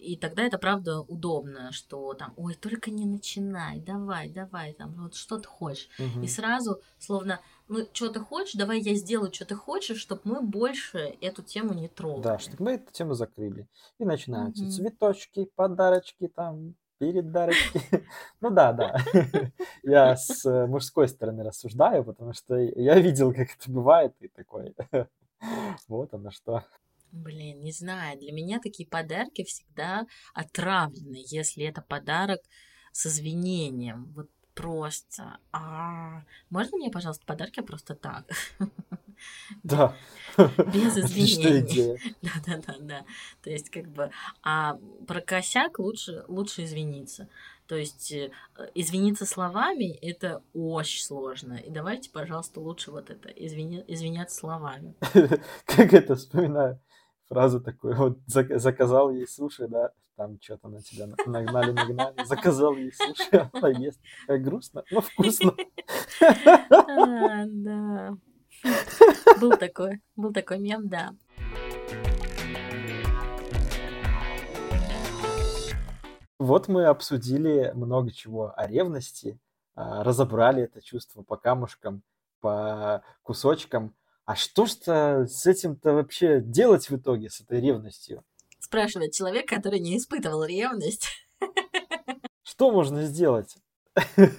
[0.00, 5.14] И тогда это правда удобно, что там, ой, только не начинай, давай, давай, там, вот
[5.14, 5.88] что ты хочешь.
[5.98, 6.22] Мгм.
[6.22, 10.40] И сразу, словно, ну, что ты хочешь, давай я сделаю, что ты хочешь, чтобы мы
[10.40, 12.22] больше эту тему не трогали.
[12.22, 13.68] Да, чтобы мы эту тему закрыли.
[13.98, 14.70] И начинаются Мгм.
[14.70, 17.80] цветочки, подарочки, там, передарочки.
[18.40, 18.96] Ну да, да.
[19.82, 24.74] Я с э, мужской стороны рассуждаю, потому что я видел, как это бывает, и такой,
[25.88, 26.64] вот оно что.
[27.12, 32.40] Блин, не знаю, для меня такие подарки всегда отравлены, если это подарок
[32.92, 34.12] с извинением.
[34.14, 35.38] Вот просто.
[35.52, 38.24] А, можно мне, пожалуйста, подарки просто так?
[39.64, 39.96] Да.
[40.36, 42.14] Без извинений.
[42.22, 43.04] Да, да, да, да.
[43.42, 44.12] То есть, как бы,
[44.44, 44.78] а
[45.08, 47.28] про косяк лучше, лучше извиниться.
[47.66, 48.30] То есть, э,
[48.76, 51.54] извиниться словами это очень сложно.
[51.54, 54.94] И давайте, пожалуйста, лучше вот это извини- извиняться словами.
[55.66, 56.80] Как это вспоминаю
[57.28, 62.24] фразу такую, вот зак- заказал ей суши, да, там что-то на тебя на- нагнали, нагнали,
[62.24, 64.00] заказал ей суши, она ест.
[64.26, 65.54] Как грустно, но вкусно.
[66.20, 68.16] А, да.
[69.40, 71.10] Был такой, был такой мем, да.
[76.38, 79.38] Вот мы обсудили много чего о ревности,
[79.74, 82.02] а, разобрали это чувство по камушкам,
[82.40, 83.94] по кусочкам.
[84.28, 88.22] А что ж-то с этим-то вообще делать в итоге, с этой ревностью?
[88.58, 91.08] Спрашивает человек, который не испытывал ревность.
[92.42, 93.56] Что можно сделать?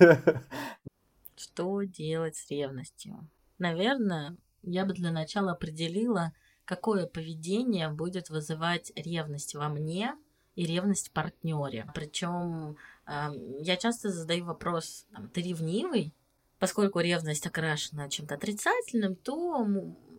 [1.36, 3.28] Что делать с ревностью?
[3.58, 6.34] Наверное, я бы для начала определила,
[6.66, 10.14] какое поведение будет вызывать ревность во мне
[10.54, 11.92] и ревность в партнере.
[11.96, 12.78] Причем
[13.08, 16.14] я часто задаю вопрос, там, ты ревнивый?
[16.60, 19.66] Поскольку ревность окрашена чем-то отрицательным, то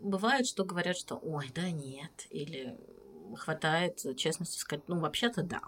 [0.03, 2.79] бывает, что говорят, что ой, да нет, или
[3.37, 5.61] хватает честности сказать, ну, вообще-то да.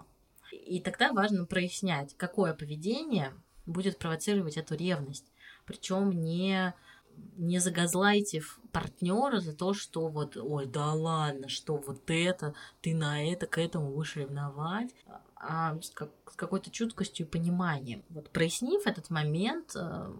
[0.51, 3.33] И тогда важно прояснять, какое поведение
[3.65, 5.31] будет провоцировать эту ревность.
[5.65, 6.73] Причем не,
[7.37, 13.23] не загазлайтив партнера за то, что вот, ой, да ладно, что вот это, ты на
[13.23, 14.93] это, к этому будешь ревновать,
[15.35, 15.91] а с
[16.35, 18.03] какой-то чуткостью и пониманием.
[18.09, 20.13] Вот прояснив этот момент, э,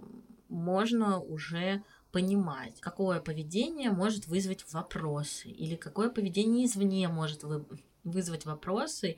[0.54, 7.66] можно уже понимать, какое поведение может вызвать вопросы, или какое поведение извне может вы-
[8.04, 9.18] вызвать вопросы.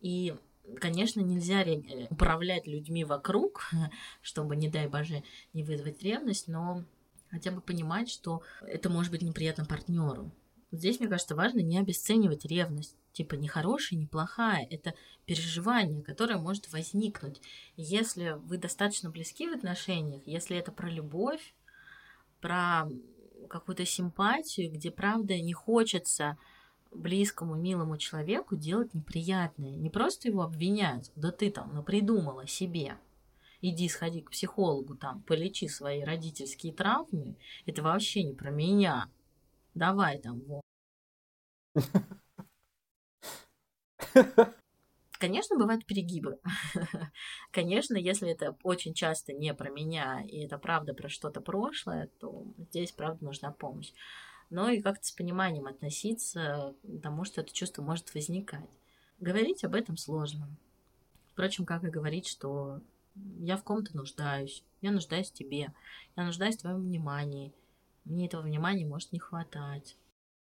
[0.00, 0.34] И,
[0.80, 3.70] конечно, нельзя ре- управлять людьми вокруг,
[4.22, 5.22] чтобы, не дай боже,
[5.52, 6.84] не вызвать ревность, но
[7.30, 10.32] хотя бы понимать, что это может быть неприятно партнеру.
[10.72, 12.96] Здесь, мне кажется, важно не обесценивать ревность.
[13.12, 14.66] Типа не хорошая, не плохая.
[14.70, 14.94] Это
[15.26, 17.42] переживание, которое может возникнуть.
[17.76, 21.54] Если вы достаточно близки в отношениях, если это про любовь,
[22.40, 22.88] про
[23.50, 26.38] какую-то симпатию, где, правда, не хочется
[26.90, 29.76] близкому, милому человеку делать неприятное.
[29.76, 32.96] Не просто его обвинять, да ты там напридумала себе.
[33.60, 37.36] Иди сходи к психологу, там, полечи свои родительские травмы.
[37.66, 39.08] Это вообще не про меня.
[39.74, 40.61] Давай там, вот.
[45.18, 46.40] Конечно, бывают перегибы.
[47.52, 52.44] Конечно, если это очень часто не про меня, и это правда про что-то прошлое, то
[52.58, 53.92] здесь, правда, нужна помощь.
[54.50, 58.68] Но и как-то с пониманием относиться к тому, что это чувство может возникать.
[59.20, 60.48] Говорить об этом сложно.
[61.32, 62.80] Впрочем, как и говорить, что
[63.38, 65.72] я в ком-то нуждаюсь, я нуждаюсь в тебе,
[66.16, 67.52] я нуждаюсь в твоем внимании.
[68.04, 69.96] Мне этого внимания может не хватать.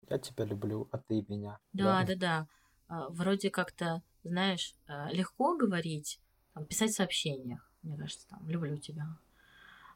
[0.08, 1.58] Я тебя люблю, а ты меня.
[1.72, 2.46] Да, да, да.
[2.88, 3.08] да.
[3.08, 6.20] Вроде как-то, знаешь, а, легко говорить,
[6.54, 9.06] там, писать в сообщениях, мне кажется, там, люблю тебя.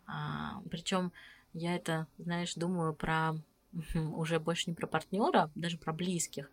[0.06, 1.12] А, причем
[1.52, 3.34] я это, знаешь, думаю про
[3.94, 6.50] уже больше не про партнера, даже про близких.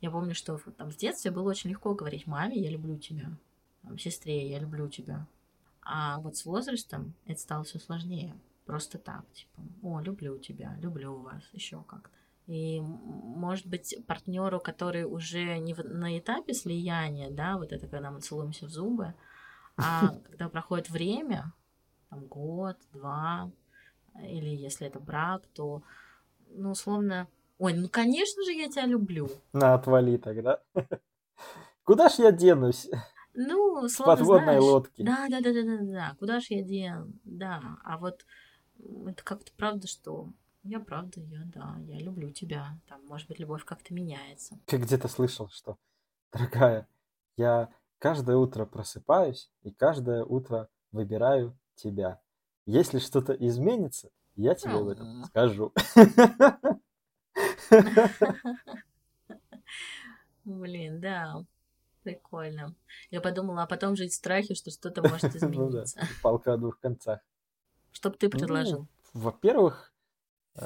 [0.00, 3.30] Я помню, что там в детстве было очень легко говорить маме, я люблю тебя,
[3.82, 5.26] там, сестре, я люблю тебя.
[5.80, 8.36] А вот с возрастом это стало все сложнее.
[8.66, 12.16] Просто так, типа, о, люблю тебя, люблю вас, еще как-то.
[12.46, 18.20] И, может быть, партнеру, который уже не на этапе слияния, да, вот это когда мы
[18.20, 19.14] целуемся в зубы,
[19.76, 21.52] а когда проходит время,
[22.08, 23.50] там год, два,
[24.22, 25.82] или если это брак, то,
[26.50, 27.26] ну, условно,
[27.58, 29.28] ой, ну, конечно же, я тебя люблю.
[29.52, 30.60] На, отвали тогда.
[31.84, 32.88] Куда ж я денусь?
[33.34, 35.02] Ну, словно, Подводной знаешь, лодки.
[35.02, 36.16] Да, да, да, да, да, да.
[36.18, 37.12] Куда ж я дену?
[37.24, 37.60] Да.
[37.84, 38.24] А вот
[39.06, 40.30] это как-то правда, что
[40.66, 42.78] я правда, я, да, я люблю тебя.
[42.88, 44.58] Там, может быть, любовь как-то меняется.
[44.66, 45.78] Ты где-то слышал, что,
[46.32, 46.88] дорогая,
[47.36, 52.20] я каждое утро просыпаюсь и каждое утро выбираю тебя.
[52.66, 55.72] Если что-то изменится, я тебе об этом скажу.
[60.44, 61.44] Блин, да,
[62.02, 62.74] прикольно.
[63.10, 65.98] Я подумала, а потом жить в страхе, что что-то может измениться.
[66.00, 67.20] Ну да, палка о двух концах.
[67.92, 68.88] Что бы ты предложил?
[69.14, 69.95] Ну, во-первых, Э,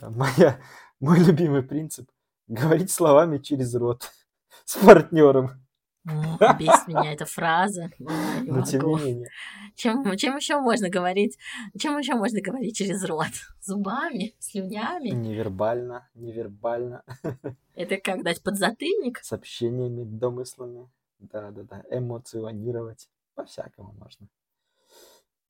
[0.03, 0.61] моя,
[1.01, 2.11] мой любимый принцип–
[2.51, 4.11] говорить словами через рот
[4.65, 5.67] с партнером.
[6.05, 7.91] Бесит меня эта фраза.
[7.99, 9.29] Но тем не менее.
[9.75, 11.39] Чем, чем еще можно говорить?
[11.79, 13.29] Чем еще можно говорить через рот?
[13.61, 14.35] Зубами?
[14.39, 15.11] Слюнями?
[15.11, 17.05] Невербально, невербально.
[17.75, 19.19] Это как дать подзатыльник?
[19.19, 20.91] Сообщениями, домыслами.
[21.19, 21.85] Да-да-да.
[21.91, 23.09] Эмоционировать.
[23.35, 24.27] По-всякому можно.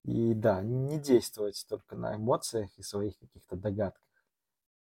[0.05, 4.10] И да, не действовать только на эмоциях и своих каких-то догадках.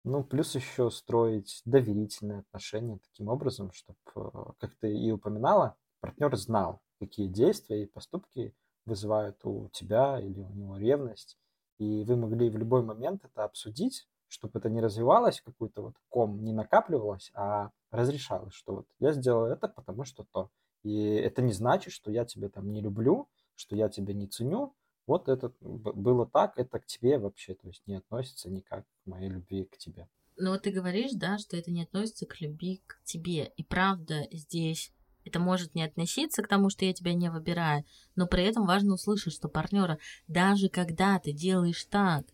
[0.08, 4.22] Ну, плюс еще строить доверительные отношения таким образом, чтобы, э,
[4.60, 8.54] как ты и упоминала, партнер знал, какие действия и поступки
[8.86, 11.40] вызывают у тебя или у него ревность.
[11.80, 16.44] И вы могли в любой момент это обсудить, чтобы это не развивалось, какой-то вот ком
[16.44, 20.52] не накапливалось, а разрешалось, что вот я сделал это, потому что то.
[20.84, 24.76] И это не значит, что я тебя там не люблю, что я тебя не ценю,
[25.08, 29.30] вот это было так, это к тебе вообще, то есть не относится никак к моей
[29.30, 30.08] любви к тебе.
[30.38, 33.54] Ну вот ты говоришь, да, что это не относится к любви к тебе.
[33.56, 34.92] И правда здесь
[35.24, 37.84] это может не относиться к тому, что я тебя не выбираю,
[38.16, 39.98] но при этом важно услышать, что партнера,
[40.28, 42.26] даже когда ты делаешь так,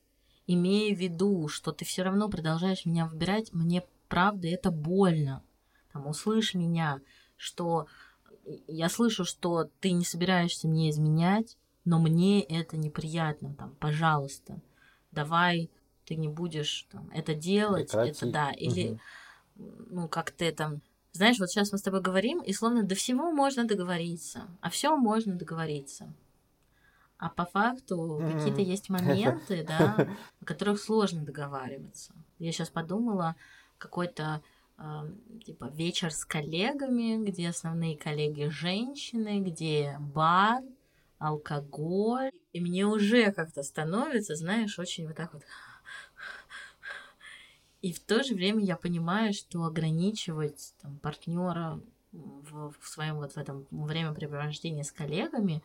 [0.47, 5.43] имея в виду, что ты все равно продолжаешь меня выбирать, мне правда это больно.
[5.93, 6.99] Там, услышь меня,
[7.37, 7.87] что
[8.67, 14.59] я слышу, что ты не собираешься мне изменять, но мне это неприятно, там, пожалуйста,
[15.11, 15.69] давай
[16.05, 18.11] ты не будешь там, это делать, Прекрати.
[18.11, 18.99] это да, или,
[19.55, 19.85] угу.
[19.89, 20.81] ну, как ты там,
[21.13, 24.95] знаешь, вот сейчас мы с тобой говорим, и словно до всего можно договориться, а все
[24.95, 26.13] можно договориться.
[27.17, 30.07] А по факту mm какие-то есть моменты, да,
[30.41, 32.13] о которых сложно договариваться.
[32.39, 33.35] Я сейчас подумала,
[33.77, 34.41] какой-то
[34.77, 34.83] э,
[35.45, 40.61] типа вечер с коллегами, где основные коллеги женщины, где бар,
[41.21, 42.31] алкоголь.
[42.51, 45.43] И мне уже как-то становится, знаешь, очень вот так вот.
[47.81, 53.33] И в то же время я понимаю, что ограничивать там, партнера в, в своем вот
[53.33, 55.63] в этом времяпрепровождении с коллегами,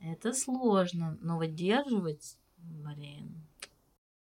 [0.00, 3.46] это сложно, но выдерживать, блин.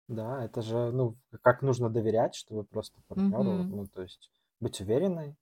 [0.08, 3.64] Да, это же, ну, как нужно доверять, чтобы просто партнеру, mm-hmm.
[3.64, 5.36] ну, то есть быть уверенной,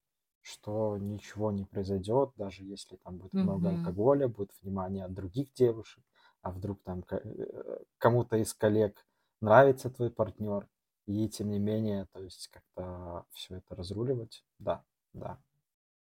[0.48, 6.04] что ничего не произойдет, даже если там будет много алкоголя, будет внимание от других девушек,
[6.42, 9.06] а вдруг там э, кому-то из коллег
[9.42, 10.68] нравится твой партнер,
[11.06, 15.38] и тем не менее, то есть как-то все это разруливать, да, да.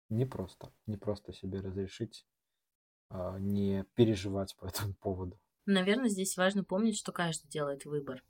[0.09, 2.27] Не просто, не просто себе разрешить
[3.09, 5.39] а, не переживать по этому поводу.
[5.67, 8.23] Наверное, здесь важно помнить, что каждый делает выбор.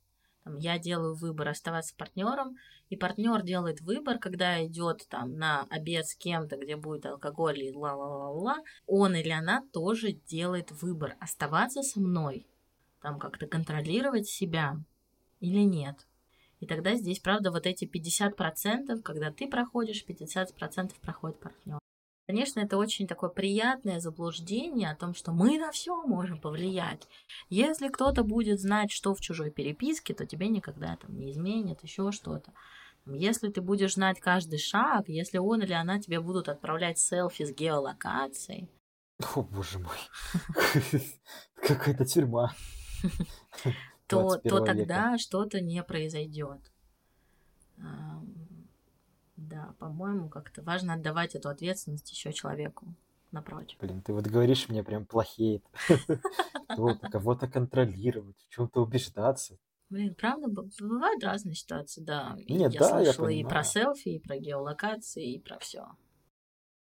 [0.45, 2.57] Там, я делаю выбор оставаться партнером,
[2.89, 7.73] и партнер делает выбор, когда идет там на обед с кем-то, где будет алкоголь и
[7.73, 12.47] ла-ла-ла-ла, он или она тоже делает выбор оставаться со мной,
[13.03, 14.77] там как-то контролировать себя
[15.41, 16.07] или нет.
[16.61, 21.80] И тогда здесь, правда, вот эти 50%, когда ты проходишь, 50% проходит партнер.
[22.31, 27.09] Конечно, это очень такое приятное заблуждение о том, что мы на все можем повлиять.
[27.49, 32.13] Если кто-то будет знать, что в чужой переписке, то тебе никогда там не изменит, еще
[32.13, 32.53] что-то.
[33.05, 37.53] Если ты будешь знать каждый шаг, если он или она тебе будут отправлять селфи с
[37.53, 38.71] геолокацией.
[39.35, 39.99] О, боже мой.
[41.57, 42.55] Какая-то тюрьма.
[44.07, 46.61] То, то тогда что-то не произойдет.
[49.41, 52.95] Да, по-моему, как-то важно отдавать эту ответственность еще человеку
[53.33, 53.79] напротив.
[53.81, 55.65] Блин, ты вот говоришь мне прям плохеет.
[56.69, 59.57] Кого-то контролировать, в чем-то убеждаться.
[59.89, 60.49] Блин, правда,
[60.81, 62.37] бывают разные ситуации, да.
[62.49, 65.87] Нет, я да, слышала я и про селфи, и про геолокации, и про все.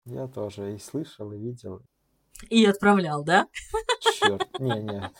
[0.06, 1.82] Я тоже и слышал, и видел.
[2.50, 3.48] И отправлял, да?
[4.20, 5.12] Черт, не-не.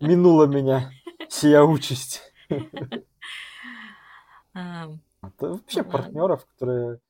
[0.00, 0.90] Минула меня
[1.28, 2.22] сия участь.
[4.54, 7.00] Это вообще ну, партнеров, которые,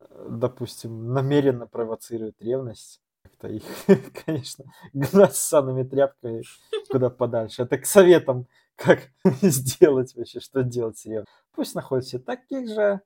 [0.00, 3.62] э, допустим, намеренно провоцируют ревность, как-то их,
[4.24, 6.42] конечно, гнать с санными тряпками
[6.88, 7.62] куда подальше.
[7.62, 8.46] Это к советам,
[8.76, 9.10] как
[9.42, 11.34] сделать вообще, что делать с ревностью.
[11.52, 13.00] Пусть находят все таких же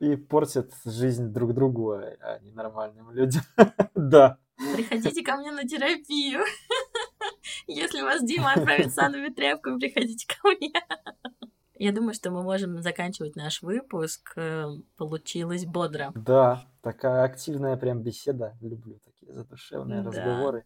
[0.00, 3.42] и портят жизнь друг другу, а, а не нормальным людям.
[3.94, 4.38] да.
[4.74, 6.44] Приходите ко мне на терапию.
[7.66, 10.72] Если вас Дима отправит санными тряпками, приходите ко мне.
[11.84, 14.32] Я думаю, что мы можем заканчивать наш выпуск.
[14.36, 16.12] Э, получилось бодро.
[16.14, 18.56] Да, такая активная прям беседа.
[18.62, 20.08] Люблю такие задушевные да.
[20.08, 20.64] разговоры.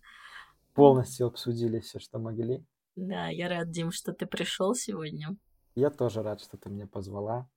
[0.74, 2.64] Полностью обсудили все, что могли.
[2.94, 5.36] Да, я рад, Дим, что ты пришел сегодня.
[5.74, 7.50] Я тоже рад, что ты меня позвала.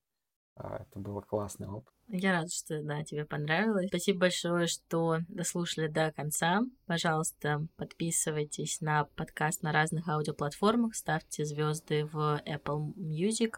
[0.55, 1.93] А, это было классный опыт.
[2.07, 3.87] Я рада, что да, тебе понравилось.
[3.87, 6.61] Спасибо большое, что дослушали до конца.
[6.85, 13.53] Пожалуйста, подписывайтесь на подкаст на разных аудиоплатформах, ставьте звезды в Apple Music,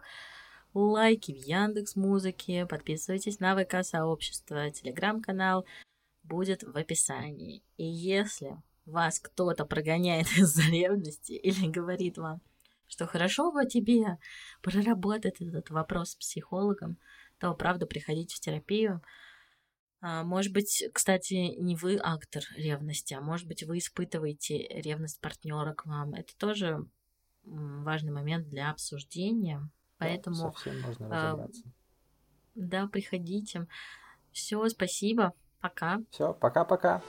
[0.72, 5.66] лайки в Яндекс Музыке, подписывайтесь на ВК сообщество, телеграм-канал
[6.22, 7.62] будет в описании.
[7.76, 12.40] И если вас кто-то прогоняет из-за ревности или говорит вам,
[12.86, 14.18] что хорошо бы тебе
[14.62, 16.98] проработать этот вопрос с психологом,
[17.38, 19.02] то, правда, приходите в терапию.
[20.00, 25.72] А, может быть, кстати, не вы актор ревности, а может быть, вы испытываете ревность партнера
[25.72, 26.14] к вам.
[26.14, 26.86] Это тоже
[27.44, 29.68] важный момент для обсуждения.
[29.98, 30.36] Поэтому...
[30.36, 31.62] Да, совсем можно а, разобраться.
[32.54, 33.66] Да, приходите.
[34.32, 35.32] Все, спасибо.
[35.60, 36.00] Пока.
[36.10, 37.02] Все, пока-пока.